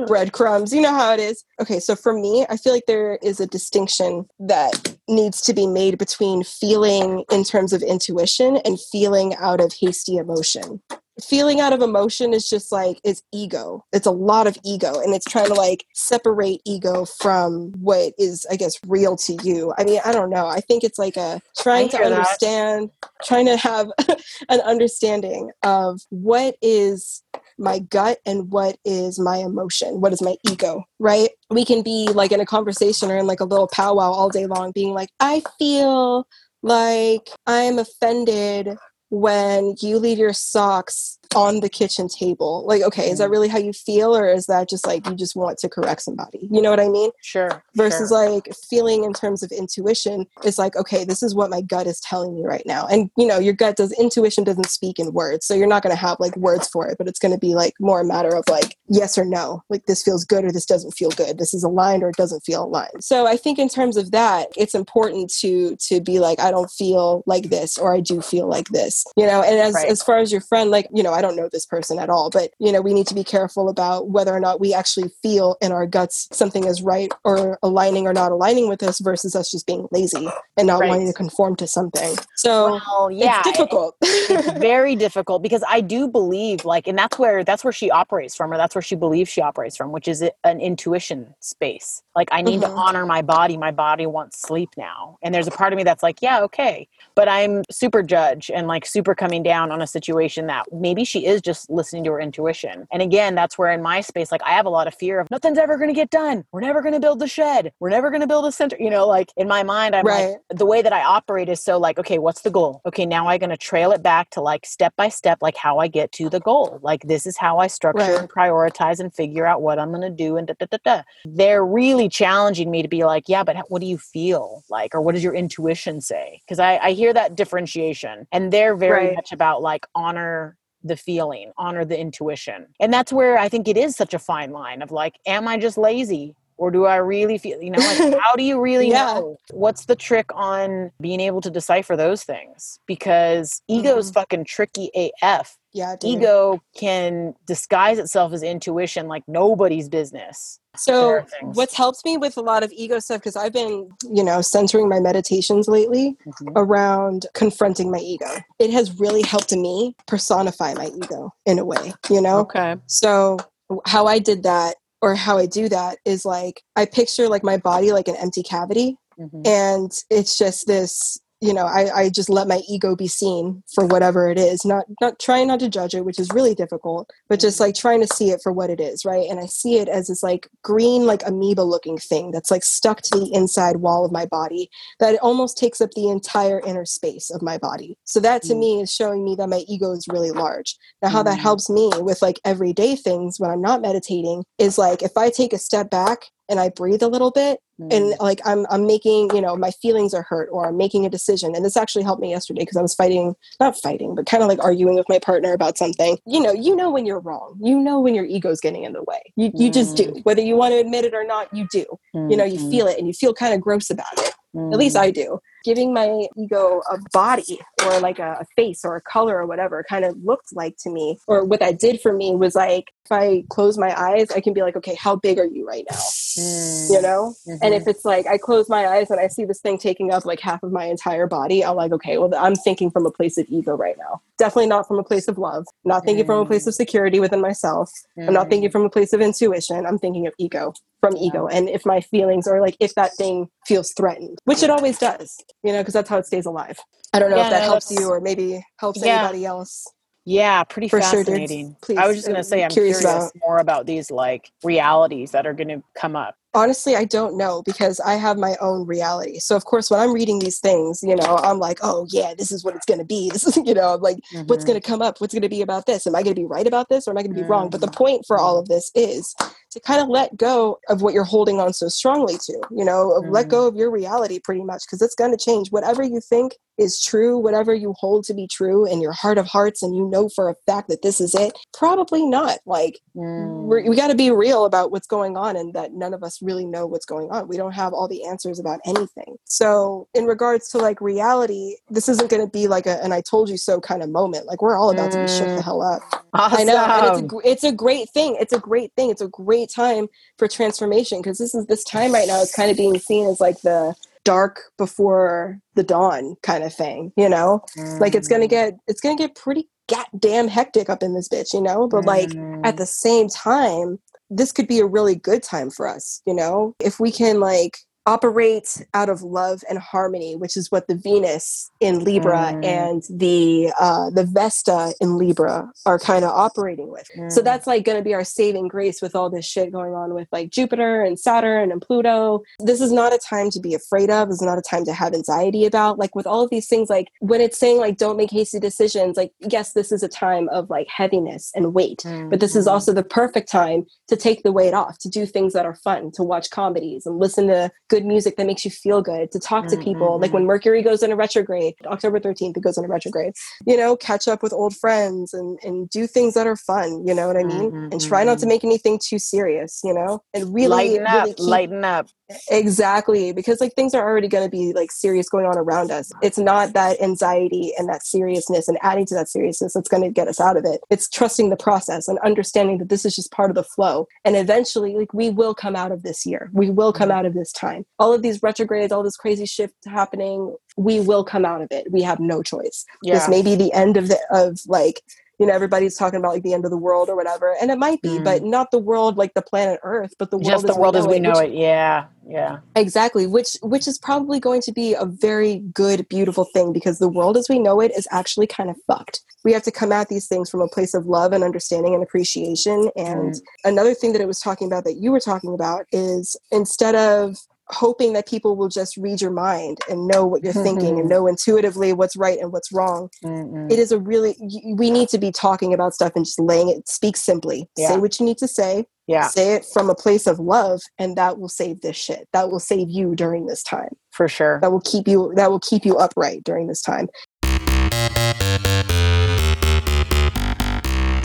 breadcrumbs. 0.08 0.72
You 0.72 0.82
know 0.82 0.92
how 0.92 1.12
it 1.12 1.20
is. 1.20 1.44
Okay, 1.60 1.80
so 1.80 1.94
for 1.94 2.12
me, 2.12 2.46
I 2.48 2.56
feel 2.56 2.72
like 2.72 2.86
there 2.86 3.18
is 3.22 3.40
a 3.40 3.46
distinction 3.46 4.26
that 4.38 4.96
needs 5.08 5.40
to 5.42 5.54
be 5.54 5.66
made 5.66 5.98
between 5.98 6.42
feeling 6.42 7.24
in 7.30 7.44
terms 7.44 7.72
of 7.72 7.82
intuition 7.82 8.56
and 8.58 8.78
feeling 8.92 9.34
out 9.36 9.60
of 9.60 9.72
hasty 9.80 10.16
emotion. 10.16 10.80
Feeling 11.22 11.60
out 11.60 11.72
of 11.72 11.80
emotion 11.80 12.34
is 12.34 12.48
just 12.48 12.72
like 12.72 12.98
it's 13.04 13.22
ego. 13.32 13.84
It's 13.92 14.06
a 14.06 14.10
lot 14.10 14.48
of 14.48 14.58
ego, 14.64 14.98
and 14.98 15.14
it's 15.14 15.24
trying 15.24 15.46
to 15.46 15.54
like 15.54 15.86
separate 15.94 16.60
ego 16.64 17.04
from 17.04 17.70
what 17.78 18.14
is, 18.18 18.44
I 18.50 18.56
guess, 18.56 18.74
real 18.88 19.16
to 19.18 19.36
you. 19.44 19.72
I 19.78 19.84
mean, 19.84 20.00
I 20.04 20.10
don't 20.10 20.28
know. 20.28 20.48
I 20.48 20.58
think 20.58 20.82
it's 20.82 20.98
like 20.98 21.16
a 21.16 21.40
trying 21.56 21.88
to 21.90 21.98
hear 21.98 22.08
that. 22.08 22.18
understand, 22.18 22.90
trying 23.22 23.46
to 23.46 23.56
have 23.56 23.92
an 24.48 24.60
understanding 24.62 25.52
of 25.62 26.00
what 26.10 26.56
is 26.60 27.22
my 27.58 27.78
gut 27.78 28.18
and 28.26 28.50
what 28.50 28.76
is 28.84 29.18
my 29.18 29.36
emotion 29.36 30.00
what 30.00 30.12
is 30.12 30.22
my 30.22 30.36
ego 30.48 30.84
right? 30.98 31.30
We 31.50 31.64
can 31.64 31.82
be 31.82 32.08
like 32.12 32.32
in 32.32 32.40
a 32.40 32.46
conversation 32.46 33.10
or 33.10 33.16
in 33.16 33.26
like 33.26 33.40
a 33.40 33.44
little 33.44 33.68
powwow 33.68 34.10
all 34.10 34.30
day 34.30 34.46
long 34.46 34.72
being 34.72 34.94
like 34.94 35.10
i 35.20 35.42
feel 35.58 36.26
like 36.62 37.28
i'm 37.46 37.78
offended 37.78 38.76
when 39.10 39.74
you 39.80 39.98
leave 39.98 40.18
your 40.18 40.32
socks 40.32 41.18
on 41.34 41.60
the 41.60 41.68
kitchen 41.68 42.08
table. 42.08 42.64
Like 42.66 42.82
okay 42.82 43.10
is 43.10 43.18
that 43.18 43.24
mm-hmm. 43.24 43.32
really 43.32 43.48
how 43.48 43.58
you 43.58 43.72
feel 43.72 44.16
or 44.16 44.28
is 44.28 44.46
that 44.46 44.68
just 44.68 44.86
like 44.86 45.06
you 45.06 45.14
just 45.14 45.36
want 45.36 45.58
to 45.58 45.68
correct 45.68 46.02
somebody? 46.02 46.48
You 46.50 46.62
know 46.62 46.70
what 46.70 46.80
i 46.80 46.88
mean? 46.88 47.10
Sure. 47.22 47.62
versus 47.74 48.10
sure. 48.10 48.30
like 48.30 48.48
feeling 48.68 49.04
in 49.04 49.12
terms 49.12 49.42
of 49.42 49.50
intuition 49.52 50.26
is 50.44 50.58
like 50.58 50.76
okay 50.76 51.04
this 51.04 51.22
is 51.22 51.34
what 51.34 51.50
my 51.50 51.60
gut 51.60 51.86
is 51.86 52.00
telling 52.00 52.34
me 52.34 52.44
right 52.44 52.64
now. 52.66 52.86
And 52.86 53.10
you 53.16 53.26
know 53.26 53.38
your 53.38 53.54
gut 53.54 53.76
does 53.76 53.92
intuition 53.92 54.44
doesn't 54.44 54.70
speak 54.70 54.98
in 54.98 55.12
words 55.12 55.46
so 55.46 55.54
you're 55.54 55.66
not 55.66 55.82
going 55.82 55.94
to 55.94 56.00
have 56.00 56.18
like 56.20 56.36
words 56.36 56.68
for 56.68 56.88
it 56.88 56.98
but 56.98 57.08
it's 57.08 57.18
going 57.18 57.32
to 57.32 57.38
be 57.38 57.54
like 57.54 57.74
more 57.80 58.00
a 58.00 58.04
matter 58.04 58.34
of 58.34 58.44
like 58.48 58.76
yes 58.88 59.18
or 59.18 59.24
no. 59.24 59.62
Like 59.68 59.86
this 59.86 60.02
feels 60.02 60.24
good 60.24 60.44
or 60.44 60.52
this 60.52 60.66
doesn't 60.66 60.92
feel 60.92 61.10
good. 61.10 61.38
This 61.38 61.54
is 61.54 61.64
aligned 61.64 62.02
or 62.02 62.10
it 62.10 62.16
doesn't 62.16 62.40
feel 62.40 62.64
aligned. 62.64 63.02
So 63.02 63.26
i 63.26 63.36
think 63.36 63.58
in 63.58 63.68
terms 63.68 63.96
of 63.96 64.10
that 64.12 64.48
it's 64.56 64.74
important 64.74 65.32
to 65.40 65.76
to 65.76 66.00
be 66.00 66.18
like 66.18 66.40
i 66.40 66.50
don't 66.50 66.70
feel 66.70 67.22
like 67.26 67.50
this 67.50 67.78
or 67.78 67.94
i 67.94 68.00
do 68.00 68.20
feel 68.20 68.48
like 68.48 68.68
this 68.68 69.04
you 69.16 69.26
know? 69.26 69.42
And 69.42 69.58
as 69.58 69.74
Right. 69.74 69.88
as 69.88 70.02
far 70.02 70.18
as 70.18 70.30
your 70.30 70.40
friend 70.40 70.70
like 70.70 70.88
you 70.92 71.02
know 71.02 71.12
i 71.12 71.20
don't 71.24 71.36
know 71.36 71.48
this 71.50 71.66
person 71.66 71.98
at 71.98 72.10
all 72.10 72.30
but 72.30 72.50
you 72.58 72.70
know 72.70 72.80
we 72.80 72.92
need 72.92 73.06
to 73.06 73.14
be 73.14 73.24
careful 73.24 73.68
about 73.68 74.08
whether 74.10 74.32
or 74.32 74.40
not 74.40 74.60
we 74.60 74.74
actually 74.74 75.08
feel 75.22 75.56
in 75.62 75.72
our 75.72 75.86
guts 75.86 76.28
something 76.32 76.64
is 76.64 76.82
right 76.82 77.10
or 77.24 77.58
aligning 77.62 78.06
or 78.06 78.12
not 78.12 78.30
aligning 78.32 78.68
with 78.68 78.82
us 78.82 78.98
versus 79.00 79.34
us 79.34 79.50
just 79.50 79.66
being 79.66 79.88
lazy 79.90 80.28
and 80.56 80.66
not 80.66 80.80
Right. 80.80 80.88
wanting 80.88 81.06
to 81.06 81.12
conform 81.12 81.56
to 81.56 81.66
something. 81.66 82.16
So 82.36 82.80
well, 82.86 83.10
yeah, 83.10 83.40
it's 83.40 83.48
difficult. 83.56 83.96
it's 84.02 84.58
very 84.58 84.94
difficult 84.96 85.42
because 85.42 85.62
I 85.68 85.80
do 85.80 86.06
believe 86.08 86.64
like 86.64 86.86
and 86.86 86.98
that's 86.98 87.18
where 87.18 87.42
that's 87.44 87.64
where 87.64 87.72
she 87.72 87.90
operates 87.90 88.34
from 88.36 88.52
or 88.52 88.56
that's 88.56 88.74
where 88.74 88.82
she 88.82 88.96
believes 88.96 89.30
she 89.30 89.40
operates 89.40 89.76
from 89.76 89.92
which 89.92 90.08
is 90.08 90.22
an 90.44 90.60
intuition 90.60 91.34
space. 91.40 92.02
Like 92.14 92.28
I 92.32 92.42
need 92.42 92.60
to 92.60 92.66
Mhm. 92.68 92.76
honor 92.76 93.06
my 93.06 93.22
body. 93.22 93.56
My 93.56 93.70
body 93.70 94.06
wants 94.06 94.40
sleep 94.40 94.70
now. 94.76 95.18
And 95.22 95.34
there's 95.34 95.46
a 95.48 95.52
part 95.52 95.72
of 95.72 95.76
me 95.76 95.84
that's 95.84 96.02
like 96.02 96.20
yeah 96.22 96.42
okay 96.42 96.88
but 97.14 97.28
I'm 97.28 97.62
super 97.70 98.02
judge 98.02 98.50
and 98.52 98.66
like 98.66 98.84
super 98.84 99.14
coming 99.14 99.42
down 99.42 99.70
on 99.70 99.80
a 99.80 99.86
situation 99.86 100.46
that 100.48 100.64
maybe 100.72 101.04
she 101.14 101.26
is 101.26 101.40
just 101.40 101.70
listening 101.70 102.04
to 102.04 102.12
her 102.12 102.20
intuition 102.20 102.86
and 102.92 103.02
again 103.02 103.34
that's 103.34 103.58
where 103.58 103.72
in 103.72 103.82
my 103.82 104.00
space 104.00 104.32
like 104.32 104.42
I 104.44 104.52
have 104.52 104.66
a 104.66 104.70
lot 104.70 104.88
of 104.88 104.94
fear 104.94 105.20
of 105.20 105.30
nothing's 105.30 105.58
ever 105.58 105.76
going 105.78 105.90
to 105.90 105.94
get 105.94 106.10
done 106.10 106.44
we're 106.52 106.60
never 106.60 106.82
going 106.82 106.94
to 106.94 107.00
build 107.00 107.20
the 107.20 107.28
shed 107.28 107.72
we're 107.80 107.90
never 107.90 108.10
going 108.10 108.20
to 108.22 108.26
build 108.26 108.46
a 108.46 108.52
center 108.52 108.76
you 108.80 108.90
know 108.90 109.06
like 109.06 109.32
in 109.36 109.48
my 109.48 109.62
mind 109.62 109.96
I'm 109.96 110.06
like 110.06 110.30
the 110.50 110.66
way 110.66 110.82
that 110.82 110.92
I 110.92 111.02
operate 111.02 111.48
is 111.48 111.60
so 111.60 111.78
like, 111.78 111.98
okay, 111.98 112.18
what's 112.18 112.42
the 112.42 112.50
goal? 112.50 112.80
Okay, 112.86 113.06
now 113.06 113.28
I'm 113.28 113.38
going 113.38 113.50
to 113.50 113.56
trail 113.56 113.92
it 113.92 114.02
back 114.02 114.30
to 114.30 114.40
like 114.40 114.66
step 114.66 114.94
by 114.96 115.08
step, 115.08 115.38
like 115.42 115.56
how 115.56 115.78
I 115.78 115.88
get 115.88 116.12
to 116.12 116.30
the 116.30 116.40
goal. 116.40 116.78
Like 116.82 117.02
this 117.02 117.26
is 117.26 117.36
how 117.36 117.58
I 117.58 117.66
structure 117.68 118.12
Right. 118.12 118.18
and 118.18 118.28
prioritize 118.30 119.00
and 119.00 119.14
figure 119.14 119.46
out 119.46 119.62
what 119.62 119.78
I'm 119.78 119.90
going 119.90 120.02
to 120.02 120.10
do. 120.10 120.36
And 120.36 120.46
da, 120.48 120.54
da, 120.58 120.66
da, 120.70 120.78
da. 120.84 121.02
they're 121.24 121.64
really 121.64 122.08
challenging 122.08 122.70
me 122.70 122.82
to 122.82 122.88
be 122.88 123.04
like, 123.04 123.24
yeah, 123.28 123.44
but 123.44 123.56
what 123.68 123.80
do 123.80 123.86
you 123.86 123.98
feel 123.98 124.64
like, 124.70 124.94
or 124.94 125.00
what 125.00 125.14
does 125.14 125.24
your 125.24 125.34
intuition 125.34 126.00
say? 126.00 126.40
Because 126.46 126.58
I, 126.58 126.78
I 126.78 126.90
hear 126.92 127.12
that 127.12 127.34
differentiation, 127.36 128.26
and 128.32 128.52
they're 128.52 128.76
very 128.76 129.08
Right. 129.08 129.14
much 129.14 129.32
about 129.32 129.62
like 129.62 129.86
honor 129.94 130.56
the 130.84 130.96
feeling, 130.96 131.50
honor 131.56 131.84
the 131.84 131.98
intuition. 131.98 132.66
And 132.78 132.92
that's 132.92 133.12
where 133.12 133.38
I 133.38 133.48
think 133.48 133.66
it 133.66 133.76
is 133.76 133.96
such 133.96 134.14
a 134.14 134.18
fine 134.18 134.50
line 134.52 134.82
of 134.82 134.92
like, 134.92 135.14
am 135.26 135.48
I 135.48 135.56
just 135.56 135.78
lazy? 135.78 136.36
Or 136.56 136.70
do 136.70 136.84
I 136.84 136.96
really 136.96 137.36
feel, 137.38 137.60
you 137.60 137.70
know, 137.70 137.80
like, 137.80 137.98
how 138.22 138.34
do 138.36 138.44
you 138.44 138.60
really 138.60 138.88
Yeah. 138.90 139.06
know? 139.14 139.36
What's 139.50 139.86
the 139.86 139.96
trick 139.96 140.26
on 140.34 140.92
being 141.00 141.18
able 141.20 141.40
to 141.40 141.50
decipher 141.50 141.96
those 141.96 142.22
things? 142.22 142.78
Because 142.86 143.60
ego's 143.66 144.10
Mhm. 144.10 144.14
fucking 144.14 144.44
tricky 144.44 144.90
AF. 144.94 145.56
Yeah. 145.74 145.96
Ego 146.02 146.62
can 146.76 147.34
disguise 147.46 147.98
itself 147.98 148.32
as 148.32 148.42
intuition 148.42 149.08
like 149.08 149.24
nobody's 149.26 149.88
business. 149.88 150.58
So 150.76 151.24
what's 151.42 151.74
helped 151.74 152.04
me 152.04 152.16
with 152.16 152.36
a 152.36 152.40
lot 152.40 152.62
of 152.62 152.72
ego 152.72 152.98
stuff 153.00 153.20
because 153.20 153.36
I've 153.36 153.52
been, 153.52 153.90
you 154.10 154.24
know, 154.24 154.40
centering 154.40 154.88
my 154.88 155.00
meditations 155.00 155.68
lately 155.68 156.16
Mhm. 156.26 156.52
around 156.56 157.26
confronting 157.34 157.90
my 157.90 157.98
ego. 157.98 158.26
It 158.58 158.70
has 158.70 158.98
really 158.98 159.22
helped 159.22 159.52
me 159.52 159.94
personify 160.06 160.74
my 160.74 160.86
ego 160.86 161.32
in 161.44 161.58
a 161.58 161.64
way, 161.64 161.92
you 162.08 162.20
know? 162.20 162.40
Okay. 162.40 162.76
So 162.86 163.38
how 163.86 164.06
I 164.06 164.18
did 164.18 164.42
that 164.44 164.76
or 165.02 165.14
how 165.14 165.38
I 165.38 165.46
do 165.46 165.68
that 165.68 165.98
is 166.04 166.24
like 166.24 166.62
I 166.76 166.86
picture 166.86 167.28
like 167.28 167.44
my 167.44 167.56
body 167.56 167.92
like 167.92 168.08
an 168.08 168.16
empty 168.16 168.42
cavity 168.42 168.96
Mhm. 169.20 169.46
and 169.46 170.04
it's 170.10 170.36
just 170.38 170.66
this 170.66 171.18
you 171.44 171.52
know 171.52 171.66
I, 171.66 171.82
I 172.04 172.08
just 172.08 172.30
let 172.30 172.48
my 172.48 172.60
ego 172.68 172.96
be 172.96 173.06
seen 173.06 173.62
for 173.74 173.84
whatever 173.86 174.30
it 174.30 174.38
is 174.38 174.64
not 174.64 174.86
not 175.02 175.18
trying 175.18 175.48
not 175.48 175.60
to 175.60 175.68
judge 175.68 175.94
it 175.94 176.04
which 176.04 176.18
is 176.18 176.32
really 176.32 176.54
difficult 176.54 177.10
but 177.28 177.38
just 177.38 177.60
like 177.60 177.74
trying 177.74 178.00
to 178.00 178.06
see 178.06 178.30
it 178.30 178.40
for 178.42 178.50
what 178.52 178.70
it 178.70 178.80
is 178.80 179.04
right 179.04 179.26
and 179.28 179.38
i 179.38 179.46
see 179.46 179.76
it 179.76 179.88
as 179.88 180.06
this 180.06 180.22
like 180.22 180.48
green 180.62 181.04
like 181.04 181.22
amoeba 181.26 181.60
looking 181.62 181.98
thing 181.98 182.30
that's 182.30 182.50
like 182.50 182.64
stuck 182.64 183.02
to 183.02 183.18
the 183.18 183.30
inside 183.34 183.76
wall 183.76 184.04
of 184.06 184.12
my 184.12 184.24
body 184.26 184.70
that 185.00 185.14
it 185.14 185.20
almost 185.20 185.58
takes 185.58 185.80
up 185.82 185.90
the 185.94 186.08
entire 186.08 186.60
inner 186.60 186.86
space 186.86 187.30
of 187.30 187.42
my 187.42 187.58
body 187.58 187.98
so 188.04 188.20
that 188.20 188.42
to 188.42 188.54
Mm. 188.54 188.58
me 188.60 188.80
is 188.82 188.94
showing 188.94 189.22
me 189.24 189.34
that 189.36 189.48
my 189.48 189.64
ego 189.68 189.92
is 189.92 190.06
really 190.08 190.30
large 190.30 190.76
now 191.02 191.10
how 191.10 191.22
that 191.22 191.38
Mm. 191.38 191.42
helps 191.42 191.68
me 191.68 191.90
with 191.98 192.22
like 192.22 192.40
everyday 192.44 192.96
things 192.96 193.38
when 193.38 193.50
i'm 193.50 193.60
not 193.60 193.82
meditating 193.82 194.44
is 194.58 194.78
like 194.78 195.02
if 195.02 195.16
i 195.16 195.28
take 195.28 195.52
a 195.52 195.58
step 195.58 195.90
back 195.90 196.26
and 196.48 196.60
i 196.60 196.68
breathe 196.68 197.02
a 197.02 197.08
little 197.08 197.30
bit 197.30 197.58
Mm. 197.80 197.92
and 197.92 198.14
like 198.20 198.40
I'm 198.44 198.66
I'm 198.70 198.86
making 198.86 199.34
you 199.34 199.40
know 199.40 199.56
my 199.56 199.72
feelings 199.72 200.14
are 200.14 200.22
hurt 200.22 200.48
or 200.52 200.68
I'm 200.68 200.76
making 200.76 201.04
a 201.04 201.10
decision 201.10 201.56
and 201.56 201.64
this 201.64 201.76
actually 201.76 202.04
helped 202.04 202.22
me 202.22 202.30
yesterday 202.30 202.62
because 202.62 202.76
I 202.76 202.82
was 202.82 202.94
fighting 202.94 203.34
not 203.58 203.76
fighting 203.76 204.14
but 204.14 204.26
kind 204.26 204.44
of 204.44 204.48
like 204.48 204.62
arguing 204.62 204.94
with 204.94 205.08
my 205.08 205.18
partner 205.18 205.52
about 205.52 205.76
something. 205.76 206.16
You 206.24 206.38
know 206.38 206.52
you 206.52 206.76
know 206.76 206.88
when 206.88 207.04
you're 207.04 207.18
wrong. 207.18 207.58
You 207.60 207.80
know 207.80 207.98
when 207.98 208.14
your 208.14 208.26
ego's 208.26 208.60
getting 208.60 208.84
in 208.84 208.92
the 208.92 209.02
way. 209.02 209.20
You 209.34 209.50
you 209.56 209.72
just 209.72 209.96
do. 209.96 210.14
Whether 210.22 210.40
you 210.40 210.54
want 210.54 210.70
to 210.70 210.78
admit 210.78 211.04
it 211.04 211.14
or 211.14 211.24
not 211.24 211.52
you 211.52 211.66
do. 211.72 211.84
You 212.14 212.36
know 212.36 212.44
you 212.44 212.70
feel 212.70 212.86
it 212.86 212.96
and 212.96 213.08
you 213.08 213.12
feel 213.12 213.34
kind 213.34 213.52
of 213.52 213.60
gross 213.60 213.90
about 213.90 214.16
it. 214.18 214.34
At 214.56 214.78
least 214.78 214.94
Mhm. 214.94 215.00
I 215.00 215.10
do 215.10 215.40
giving 215.64 215.92
my 215.94 216.26
ego 216.36 216.82
a 216.90 216.98
body 217.12 217.58
or 217.86 217.98
like 218.00 218.18
a, 218.18 218.38
a 218.40 218.44
face 218.56 218.84
or 218.84 218.96
a 218.96 219.00
color 219.00 219.38
or 219.38 219.46
whatever 219.46 219.84
kind 219.88 220.04
of 220.04 220.16
looked 220.24 220.54
like 220.54 220.76
to 220.78 220.90
me 220.90 221.18
or 221.26 221.44
what 221.44 221.60
that 221.60 221.78
did 221.78 222.00
for 222.00 222.12
me 222.12 222.34
was 222.36 222.54
like 222.54 222.92
if 223.06 223.12
I 223.12 223.44
close 223.50 223.76
my 223.78 223.98
eyes 224.00 224.30
I 224.30 224.40
can 224.40 224.52
be 224.52 224.62
like 224.62 224.76
okay 224.76 224.94
how 224.94 225.16
big 225.16 225.38
are 225.38 225.46
you 225.46 225.66
right 225.66 225.84
now 225.90 225.96
Mm. 226.36 226.90
you 226.90 227.00
know 227.00 227.32
and 227.46 227.72
Mhm. 227.72 227.76
if 227.76 227.86
it's 227.86 228.04
like 228.04 228.26
I 228.26 228.38
close 228.38 228.68
my 228.68 228.86
eyes 228.88 229.10
and 229.10 229.20
I 229.20 229.28
see 229.28 229.44
this 229.44 229.60
thing 229.60 229.78
taking 229.78 230.10
up 230.12 230.24
like 230.24 230.40
half 230.40 230.62
of 230.64 230.72
my 230.72 230.84
entire 230.86 231.26
body, 231.26 231.64
I'm 231.64 231.76
like, 231.76 231.92
okay, 231.92 232.18
well, 232.18 232.32
I'm 232.36 232.54
thinking 232.56 232.90
from 232.90 233.06
a 233.06 233.10
place 233.10 233.38
of 233.38 233.46
ego 233.48 233.74
right 233.76 233.96
now. 233.98 234.20
Definitely 234.38 234.66
not 234.68 234.88
from 234.88 234.98
a 234.98 235.04
place 235.04 235.28
of 235.28 235.38
love. 235.38 235.66
Not 235.84 236.04
thinking 236.04 236.24
from 236.26 236.40
a 236.40 236.44
place 236.46 236.66
of 236.66 236.74
security 236.74 237.20
within 237.20 237.40
myself. 237.40 237.90
I'm 238.18 238.34
not 238.34 238.48
thinking 238.50 238.70
from 238.70 238.84
a 238.84 238.90
place 238.90 239.12
of 239.12 239.20
intuition. 239.20 239.86
I'm 239.86 239.98
thinking 239.98 240.26
of 240.26 240.34
ego, 240.38 240.72
from 241.00 241.16
ego. 241.16 241.46
And 241.46 241.68
if 241.68 241.86
my 241.86 242.00
feelings 242.00 242.48
are 242.48 242.60
like, 242.60 242.76
if 242.80 242.94
that 242.96 243.14
thing 243.16 243.48
feels 243.66 243.92
threatened, 243.92 244.38
which 244.44 244.62
it 244.62 244.70
always 244.70 244.98
does, 244.98 245.36
you 245.62 245.72
know, 245.72 245.80
because 245.80 245.94
that's 245.94 246.08
how 246.08 246.18
it 246.18 246.26
stays 246.26 246.46
alive. 246.46 246.78
I 247.12 247.18
don't 247.18 247.30
know 247.30 247.36
Yeah, 247.36 247.44
if 247.44 247.50
that 247.50 247.60
no, 247.62 247.66
helps 247.66 247.90
you 247.90 248.08
or 248.08 248.20
maybe 248.20 248.64
helps 248.78 249.04
Yeah. 249.04 249.20
anybody 249.20 249.46
else. 249.46 249.86
Yeah, 250.26 250.64
pretty 250.64 250.88
For 250.88 251.00
sure, 251.02 251.24
fascinating. 251.24 251.76
Please, 251.82 251.98
I 251.98 252.06
was 252.06 252.16
just 252.16 252.26
gonna 252.26 252.42
say 252.42 252.64
I'm 252.64 252.70
curious 252.70 253.00
curious, 253.00 253.28
about- 253.30 253.32
more 253.46 253.58
about 253.58 253.86
these 253.86 254.10
like 254.10 254.50
realities 254.62 255.30
that 255.32 255.46
are 255.46 255.52
gonna 255.52 255.82
come 255.94 256.16
up. 256.16 256.34
Honestly 256.54 256.94
i 256.96 257.04
don't 257.04 257.36
know 257.36 257.62
because 257.64 258.00
i 258.00 258.14
have 258.14 258.38
my 258.38 258.54
own 258.60 258.86
reality. 258.86 259.38
So 259.38 259.56
of 259.56 259.64
course 259.64 259.90
when 259.90 260.00
i'm 260.00 260.12
reading 260.12 260.38
these 260.38 260.58
things 260.60 261.00
you 261.02 261.16
know 261.16 261.36
i'm 261.42 261.58
like 261.58 261.78
oh 261.82 262.06
yeah 262.10 262.34
this 262.36 262.50
is 262.52 262.64
what 262.64 262.74
it's 262.76 262.86
going 262.86 263.00
to 263.00 263.04
be. 263.04 263.30
This 263.34 263.44
is 263.46 263.56
you 263.56 263.74
know 263.74 263.94
I'm 263.94 264.00
like 264.00 264.18
what's 264.46 264.64
Mhm. 264.64 264.68
going 264.68 264.80
to 264.80 264.86
come 264.86 265.02
up? 265.02 265.20
What's 265.20 265.34
going 265.34 265.42
to 265.42 265.48
be 265.48 265.62
about 265.62 265.86
this? 265.86 266.06
Am 266.06 266.14
i 266.14 266.22
going 266.22 266.34
to 266.34 266.40
be 266.40 266.46
right 266.46 266.66
about 266.66 266.88
this 266.88 267.06
or 267.06 267.10
am 267.12 267.18
i 267.18 267.22
going 267.22 267.34
to 267.34 267.42
be 267.42 267.48
wrong? 267.48 267.68
But 267.70 267.80
the 267.80 267.88
Mhm. 267.88 267.96
point 267.96 268.26
for 268.26 268.38
all 268.38 268.58
of 268.58 268.68
this 268.68 268.90
is 268.94 269.34
to 269.72 269.80
kind 269.80 270.00
of 270.00 270.08
let 270.08 270.36
go 270.36 270.78
of 270.88 271.02
what 271.02 271.14
you're 271.14 271.24
holding 271.24 271.58
on 271.60 271.72
so 271.72 271.88
strongly 271.88 272.36
to 272.46 272.52
you 272.70 272.84
know 272.84 273.10
of 273.12 273.24
let 273.28 273.48
go 273.48 273.66
of 273.66 273.74
your 273.76 273.90
reality 273.90 274.38
pretty 274.38 274.62
much 274.64 274.82
because 274.86 275.02
it's 275.02 275.14
going 275.16 275.32
to 275.36 275.36
change. 275.48 275.70
Whatever 275.70 276.02
you 276.02 276.20
think 276.20 276.56
is 276.76 277.00
true 277.00 277.38
whatever 277.38 277.72
you 277.72 277.94
hold 277.96 278.24
to 278.24 278.34
be 278.34 278.48
true 278.48 278.84
in 278.84 279.00
your 279.00 279.12
heart 279.12 279.38
of 279.38 279.46
hearts 279.46 279.80
and 279.80 279.94
you 279.94 280.04
know 280.08 280.28
for 280.34 280.48
a 280.48 280.56
fact 280.66 280.88
that 280.88 281.02
this 281.02 281.20
is 281.20 281.32
it 281.34 281.52
probably 281.72 282.26
not. 282.26 282.58
Like 282.66 282.98
we're, 283.14 283.82
Mm. 283.82 283.88
we 283.90 283.94
got 283.96 284.08
to 284.08 284.16
be 284.16 284.30
real 284.32 284.64
about 284.64 284.90
what's 284.90 285.06
going 285.06 285.36
on 285.36 285.54
and 285.56 285.72
that 285.74 285.92
none 285.92 286.12
of 286.14 286.22
us 286.24 286.40
really 286.44 286.66
know 286.66 286.86
what's 286.86 287.06
going 287.06 287.30
on 287.30 287.48
we 287.48 287.56
don't 287.56 287.72
have 287.72 287.92
all 287.92 288.08
the 288.08 288.24
answers 288.26 288.58
about 288.60 288.80
anything 288.86 289.36
so 289.44 290.08
in 290.14 290.26
regards 290.26 290.68
to 290.68 290.78
like 290.78 291.00
reality 291.00 291.76
this 291.90 292.08
isn't 292.08 292.30
going 292.30 292.44
to 292.44 292.50
be 292.50 292.68
like 292.68 292.86
a 292.86 293.02
and 293.02 293.14
i 293.14 293.20
told 293.22 293.48
you 293.48 293.56
so 293.56 293.80
kind 293.80 294.02
of 294.02 294.10
moment 294.10 294.46
like 294.46 294.62
we're 294.62 294.76
all 294.78 294.90
about 294.90 295.10
to 295.10 295.18
be 295.20 295.26
shook 295.28 295.48
the 295.56 295.60
Mm. 295.60 295.64
hell 295.64 295.82
up 295.82 296.02
Awesome. 296.34 296.58
i 296.58 296.64
know 296.64 296.84
and 296.84 297.06
it's 297.06 297.34
a, 297.34 297.48
it's 297.50 297.64
a 297.64 297.72
great 297.72 298.10
thing 298.10 298.36
it's 298.40 298.52
a 298.52 298.58
great 298.60 298.92
thing 298.96 299.10
it's 299.10 299.22
a 299.22 299.28
great 299.28 299.70
time 299.70 300.08
for 300.38 300.48
transformation 300.48 301.20
because 301.20 301.38
this 301.38 301.54
is 301.54 301.66
this 301.66 301.84
time 301.84 302.12
right 302.12 302.28
now 302.28 302.40
is 302.40 302.52
kind 302.52 302.70
of 302.70 302.76
being 302.76 302.98
seen 302.98 303.28
as 303.28 303.40
like 303.40 303.60
the 303.62 303.94
dark 304.24 304.60
before 304.78 305.58
the 305.74 305.82
dawn 305.82 306.34
kind 306.42 306.64
of 306.64 306.74
thing 306.74 307.12
you 307.16 307.28
know 307.28 307.60
like 308.00 308.14
it's 308.14 308.28
gonna 308.28 308.46
Mm. 308.46 308.50
get 308.50 308.74
it's 308.88 309.00
gonna 309.00 309.16
get 309.16 309.34
pretty 309.36 309.68
goddamn 309.88 310.48
hectic 310.48 310.88
up 310.88 311.02
in 311.02 311.14
this 311.14 311.28
bitch 311.28 311.52
you 311.52 311.60
know 311.60 311.86
but 311.86 312.04
like 312.06 312.30
at 312.64 312.74
Mm. 312.74 312.78
the 312.78 312.86
same 312.86 313.28
time 313.28 313.98
this 314.30 314.52
could 314.52 314.66
be 314.66 314.80
a 314.80 314.86
really 314.86 315.14
good 315.14 315.42
time 315.42 315.70
for 315.70 315.86
us 315.88 316.22
you 316.26 316.34
know? 316.34 316.74
If 316.80 317.00
we 317.00 317.10
can 317.10 317.40
like 317.40 317.78
operate 318.06 318.84
out 318.92 319.08
of 319.08 319.22
love 319.22 319.62
and 319.68 319.78
harmony 319.78 320.36
which 320.36 320.56
is 320.56 320.70
what 320.70 320.86
the 320.88 320.94
venus 320.94 321.70
in 321.80 322.04
libra 322.04 322.34
Mm. 322.54 322.64
and 322.64 323.02
the 323.10 323.72
uh 323.80 324.10
the 324.10 324.24
vesta 324.24 324.92
in 325.00 325.16
libra 325.16 325.70
are 325.86 325.98
kind 325.98 326.24
of 326.24 326.30
operating 326.30 326.90
with 326.90 327.06
so 327.30 327.40
Mm. 327.40 327.44
that's 327.44 327.66
like 327.66 327.84
going 327.84 327.96
to 327.96 328.04
be 328.04 328.12
our 328.14 328.24
saving 328.24 328.68
grace 328.68 329.00
with 329.00 329.16
all 329.16 329.30
this 329.30 329.46
shit 329.46 329.72
going 329.72 329.94
on 329.94 330.12
with 330.14 330.28
like 330.32 330.50
jupiter 330.50 331.02
and 331.02 331.18
saturn 331.18 331.72
and 331.72 331.80
pluto 331.80 332.42
this 332.58 332.80
is 332.80 332.92
not 332.92 333.14
a 333.14 333.18
time 333.18 333.48
to 333.50 333.60
be 333.60 333.72
afraid 333.74 334.10
of 334.10 334.28
this 334.28 334.36
is 334.36 334.42
not 334.42 334.58
a 334.58 334.62
time 334.62 334.84
to 334.84 334.92
have 334.92 335.14
anxiety 335.14 335.64
about 335.64 335.98
like 335.98 336.14
with 336.14 336.26
all 336.26 336.42
of 336.42 336.50
these 336.50 336.68
things 336.68 336.90
like 336.90 337.08
when 337.20 337.40
it's 337.40 337.58
saying 337.58 337.78
like 337.78 337.96
don't 337.96 338.16
make 338.18 338.30
hasty 338.30 338.60
decisions 338.60 339.16
like 339.16 339.32
yes 339.40 339.72
this 339.72 339.90
is 339.90 340.02
a 340.02 340.08
time 340.08 340.48
of 340.50 340.68
like 340.68 340.86
heaviness 340.88 341.50
and 341.54 341.72
weight 341.74 342.02
but 342.30 342.40
this 342.40 342.54
is 342.54 342.66
Mhm. 342.66 342.70
also 342.72 342.92
the 342.92 343.02
perfect 343.04 343.50
time 343.50 343.86
to 344.08 344.16
take 344.16 344.42
the 344.42 344.52
weight 344.52 344.74
off 344.74 344.98
to 344.98 345.08
do 345.08 345.24
things 345.24 345.52
that 345.54 345.64
are 345.64 345.74
fun 345.76 346.10
to 346.12 346.22
watch 346.22 346.50
comedies 346.50 347.06
and 347.06 347.18
listen 347.18 347.46
to 347.48 347.70
good 347.94 348.04
music 348.04 348.36
that 348.36 348.46
makes 348.46 348.64
you 348.64 348.72
feel 348.72 349.00
good 349.00 349.30
to 349.30 349.38
talk 349.38 349.68
to 349.68 349.76
people. 349.76 350.18
Like 350.18 350.32
when 350.32 350.44
mercury 350.44 350.82
goes 350.82 351.02
into 351.04 351.16
retrograde 351.16 351.74
october 351.86 352.18
13th 352.18 352.56
it 352.56 352.62
goes 352.66 352.76
into 352.76 352.88
retrograde. 352.88 353.34
You 353.66 353.76
know 353.76 353.96
catch 353.96 354.26
up 354.32 354.42
with 354.42 354.52
old 354.52 354.74
friends 354.76 355.32
and 355.32 355.58
and 355.62 355.88
do 355.90 356.06
things 356.06 356.34
that 356.34 356.46
are 356.46 356.56
fun 356.56 357.06
you 357.06 357.14
know 357.14 357.26
what 357.28 357.36
i 357.36 357.44
mean? 357.44 357.66
And 357.92 358.00
try 358.00 358.24
not 358.24 358.38
to 358.40 358.46
mhm. 358.46 358.52
make 358.52 358.64
anything 358.64 358.98
too 359.08 359.18
serious 359.18 359.80
you 359.84 359.94
know? 359.94 360.12
And 360.34 360.52
really 360.52 360.68
lighten 360.68 361.06
up, 361.06 361.24
really 361.24 361.34
keep 361.34 361.46
lighten 361.46 361.84
up. 361.84 362.06
Exactly, 362.50 363.32
because 363.32 363.60
like 363.60 363.74
things 363.74 363.94
are 363.94 364.02
already 364.02 364.28
going 364.28 364.44
to 364.44 364.50
be 364.50 364.72
like 364.72 364.90
serious 364.90 365.28
going 365.28 365.46
on 365.46 365.58
around 365.58 365.90
us. 365.90 366.10
It's 366.22 366.38
not 366.38 366.72
that 366.72 367.00
anxiety 367.02 367.72
and 367.78 367.88
that 367.88 368.04
seriousness 368.04 368.66
and 368.68 368.78
adding 368.82 369.06
to 369.06 369.14
that 369.14 369.28
seriousness 369.28 369.74
that's 369.74 369.88
going 369.88 370.02
to 370.02 370.10
get 370.10 370.28
us 370.28 370.40
out 370.40 370.56
of 370.56 370.64
it. 370.64 370.80
It's 370.90 371.08
trusting 371.08 371.50
the 371.50 371.56
process 371.56 372.08
and 372.08 372.18
understanding 372.20 372.78
that 372.78 372.88
this 372.88 373.04
is 373.04 373.14
just 373.14 373.30
part 373.30 373.50
of 373.50 373.54
the 373.54 373.62
flow. 373.64 374.06
And 374.24 374.36
eventually, 374.36 374.94
like 374.96 375.12
we 375.12 375.30
will 375.30 375.54
come 375.54 375.76
out 375.76 375.92
of 375.92 376.02
this 376.02 376.24
year. 376.24 376.50
We 376.52 376.70
will 376.70 376.92
come 376.92 377.10
Mhm. 377.10 377.14
out 377.14 377.26
of 377.26 377.34
this 377.34 377.52
time. 377.52 377.84
All 377.98 378.12
of 378.12 378.22
these 378.22 378.42
retrogrades, 378.42 378.92
all 378.92 379.02
this 379.02 379.16
crazy 379.16 379.46
shift 379.46 379.74
happening, 379.86 380.56
we 380.76 381.00
will 381.00 381.24
come 381.24 381.44
out 381.44 381.60
of 381.60 381.68
it. 381.70 381.90
We 381.92 382.02
have 382.02 382.20
no 382.20 382.42
choice. 382.42 382.84
This 383.02 383.28
may 383.28 383.42
be 383.42 383.54
the 383.54 383.72
end 383.72 383.96
of 383.96 384.08
the 384.08 384.18
of 384.30 384.58
like 384.66 385.02
you 385.38 385.46
know 385.46 385.52
everybody's 385.54 385.96
talking 385.96 386.18
about 386.18 386.32
like 386.34 386.42
the 386.42 386.52
end 386.54 386.64
of 386.64 386.70
the 386.70 386.76
world 386.76 387.08
or 387.08 387.16
whatever, 387.16 387.54
and 387.60 387.70
it 387.70 387.78
might 387.78 388.00
be, 388.02 388.18
Mm. 388.18 388.24
but 388.24 388.42
not 388.44 388.70
the 388.70 388.78
world 388.78 389.16
like 389.16 389.34
the 389.34 389.42
planet 389.42 389.80
Earth, 389.82 390.12
but 390.18 390.30
the 390.30 390.36
world 390.38 390.50
Just 390.50 390.66
the 390.66 390.72
as 390.72 390.78
world 390.78 390.94
we 390.94 390.98
as 391.00 391.04
know 391.06 391.10
we 391.10 391.16
it, 391.16 391.20
know 391.22 391.30
which- 391.40 391.48
it. 391.50 391.54
Yeah. 391.54 392.04
Yeah. 392.26 392.58
Exactly, 392.74 393.26
which 393.26 393.56
which 393.62 393.86
is 393.86 393.98
probably 393.98 394.40
going 394.40 394.62
to 394.62 394.72
be 394.72 394.94
a 394.94 395.04
very 395.04 395.58
good, 395.74 396.08
beautiful 396.08 396.44
thing 396.54 396.72
because 396.72 396.98
the 396.98 397.08
world 397.08 397.36
as 397.36 397.48
we 397.50 397.58
know 397.58 397.80
it 397.80 397.92
is 397.96 398.08
actually 398.10 398.46
kind 398.46 398.70
of 398.70 398.76
fucked. 398.86 399.20
We 399.44 399.52
have 399.52 399.62
to 399.64 399.70
come 399.70 399.92
at 399.92 400.08
these 400.08 400.26
things 400.26 400.48
from 400.48 400.62
a 400.62 400.68
place 400.68 400.94
of 400.94 401.04
love 401.06 401.32
and 401.34 401.44
understanding 401.44 401.92
and 401.92 402.02
appreciation. 402.02 402.90
And 402.96 403.34
Mm. 403.34 403.40
another 403.64 403.92
thing 403.92 404.12
that 404.12 404.22
it 404.22 404.26
was 404.26 404.40
talking 404.40 404.66
about 404.66 404.84
that 404.84 404.94
you 404.96 405.12
were 405.12 405.20
talking 405.20 405.52
about 405.52 405.84
is 405.92 406.34
instead 406.50 406.94
of 406.94 407.36
hoping 407.68 408.12
that 408.12 408.28
people 408.28 408.56
will 408.56 408.68
just 408.68 408.96
read 408.96 409.20
your 409.20 409.30
mind 409.30 409.78
and 409.88 410.06
know 410.06 410.26
what 410.26 410.42
you're 410.42 410.52
thinking 410.52 410.90
and 410.90 410.98
mm-hmm. 410.98 411.08
know 411.08 411.26
intuitively 411.26 411.92
what's 411.92 412.16
right 412.16 412.38
and 412.38 412.52
what's 412.52 412.70
wrong 412.72 413.08
Mm-mm. 413.24 413.70
it 413.72 413.78
is 413.78 413.90
a 413.90 413.98
really 413.98 414.36
we 414.76 414.90
need 414.90 415.08
to 415.08 415.18
be 415.18 415.32
talking 415.32 415.72
about 415.72 415.94
stuff 415.94 416.12
and 416.14 416.24
just 416.24 416.38
laying 416.38 416.68
it 416.68 416.88
speak 416.88 417.16
simply 417.16 417.68
Yeah. 417.76 417.88
say 417.88 417.96
what 417.96 418.20
you 418.20 418.26
need 418.26 418.38
to 418.38 418.48
say 418.48 418.86
yeah, 419.06 419.26
say 419.28 419.52
it 419.54 419.66
from 419.66 419.90
a 419.90 419.94
place 419.94 420.26
of 420.26 420.38
love 420.38 420.80
and 420.98 421.16
that 421.16 421.38
will 421.38 421.48
save 421.48 421.82
this 421.82 421.96
shit 421.96 422.26
that 422.32 422.50
will 422.50 422.60
save 422.60 422.88
you 422.90 423.14
during 423.14 423.46
this 423.46 423.62
time 423.62 423.90
for 424.10 424.28
sure. 424.28 424.60
that 424.60 424.72
will 424.72 424.80
keep 424.80 425.06
you 425.06 425.32
that 425.36 425.50
will 425.50 425.60
keep 425.60 425.84
you 425.84 425.96
upright 425.96 426.42
during 426.44 426.68
this 426.68 426.82
time 426.82 427.08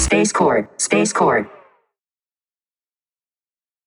Space 0.10 0.32
Cord. 0.32 0.68
Space 0.78 1.14
Cord. 1.14 1.48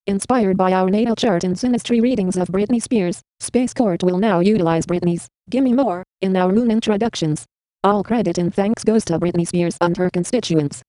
Inspired 0.08 0.56
by 0.56 0.72
our 0.72 0.90
natal 0.90 1.14
chart 1.14 1.44
and 1.44 1.54
synastry 1.54 2.02
readings 2.02 2.36
of 2.36 2.48
Britney 2.48 2.82
Spears, 2.82 3.22
Space 3.38 3.72
Court 3.72 4.02
will 4.02 4.18
now 4.18 4.40
utilize 4.40 4.84
Britney's 4.84 5.28
Gimme 5.48 5.74
More 5.74 6.02
in 6.20 6.36
our 6.36 6.50
moon 6.50 6.72
introductions. 6.72 7.46
All 7.84 8.02
credit 8.02 8.36
and 8.36 8.52
thanks 8.52 8.82
goes 8.82 9.04
to 9.04 9.20
Britney 9.20 9.46
Spears 9.46 9.76
and 9.80 9.96
her 9.96 10.10
constituents. 10.10 10.82